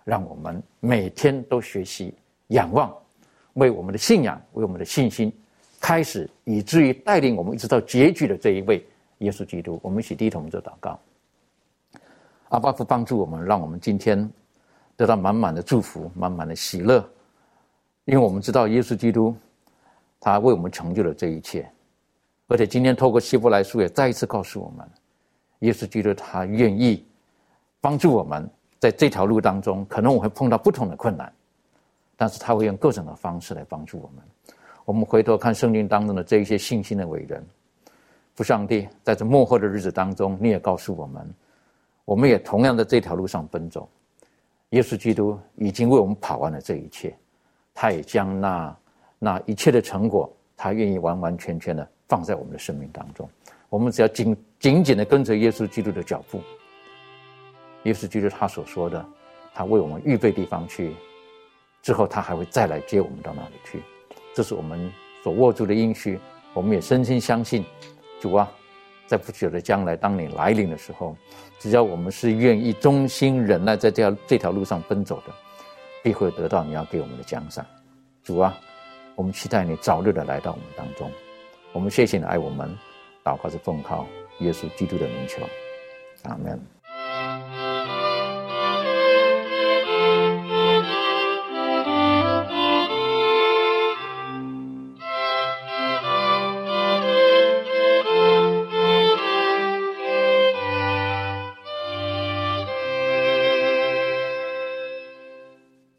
[0.04, 2.12] 让我们每天都学习
[2.48, 2.94] 仰望，
[3.54, 5.32] 为我们的信仰，为我们的信心
[5.80, 8.86] 开始，以至于带领我们一直到结局的这一位。
[9.22, 10.98] 耶稣基督，我们一起低头做祷告。
[12.48, 14.30] 阿巴父帮助我们，让我们今天
[14.96, 17.08] 得到满满的祝福，满满的喜乐。
[18.04, 19.34] 因为我们知道耶稣基督，
[20.20, 21.70] 他为我们成就了这一切，
[22.48, 24.86] 而且今天透过希伯来书也再一次告诉我们，
[25.60, 27.06] 耶稣基督他愿意
[27.80, 28.50] 帮助我们，
[28.80, 31.32] 在这条路当中，可能我会碰到不同的困难，
[32.16, 34.24] 但是他会用各种的方式来帮助我们。
[34.84, 37.46] 我们回头看圣经当中的这一些信心的伟人。
[38.42, 41.34] 上帝，在这幕后的日子当中，你也告诉我们，
[42.04, 43.88] 我们也同样在这条路上奔走。
[44.70, 47.14] 耶稣基督已经为我们跑完了这一切，
[47.74, 48.76] 他也将那
[49.18, 53.28] 那一切的成果，他愿意完完全全的放在我们的生命当中。
[53.68, 56.40] 我们只要紧紧紧的跟着耶稣基督的脚步。
[57.84, 59.04] 耶稣基督他所说的，
[59.54, 60.94] 他为我们预备地方去，
[61.82, 63.82] 之后他还会再来接我们到那里去。
[64.34, 64.90] 这是我们
[65.22, 66.18] 所握住的应许，
[66.54, 67.64] 我们也深深相信。
[68.22, 68.48] 主啊，
[69.04, 71.16] 在不久的将来，当你来临的时候，
[71.58, 75.32] 只要我们是愿意忠心忍耐，在这条这条路上奔走的，
[76.04, 77.66] 必会得到你要给我们的奖赏。
[78.22, 78.56] 主啊，
[79.16, 81.10] 我们期待你早日的来到我们当中。
[81.72, 82.72] 我们谢谢你爱我们，
[83.24, 84.06] 祷告是奉靠
[84.38, 85.42] 耶稣基督的名求，
[86.22, 86.81] 阿门。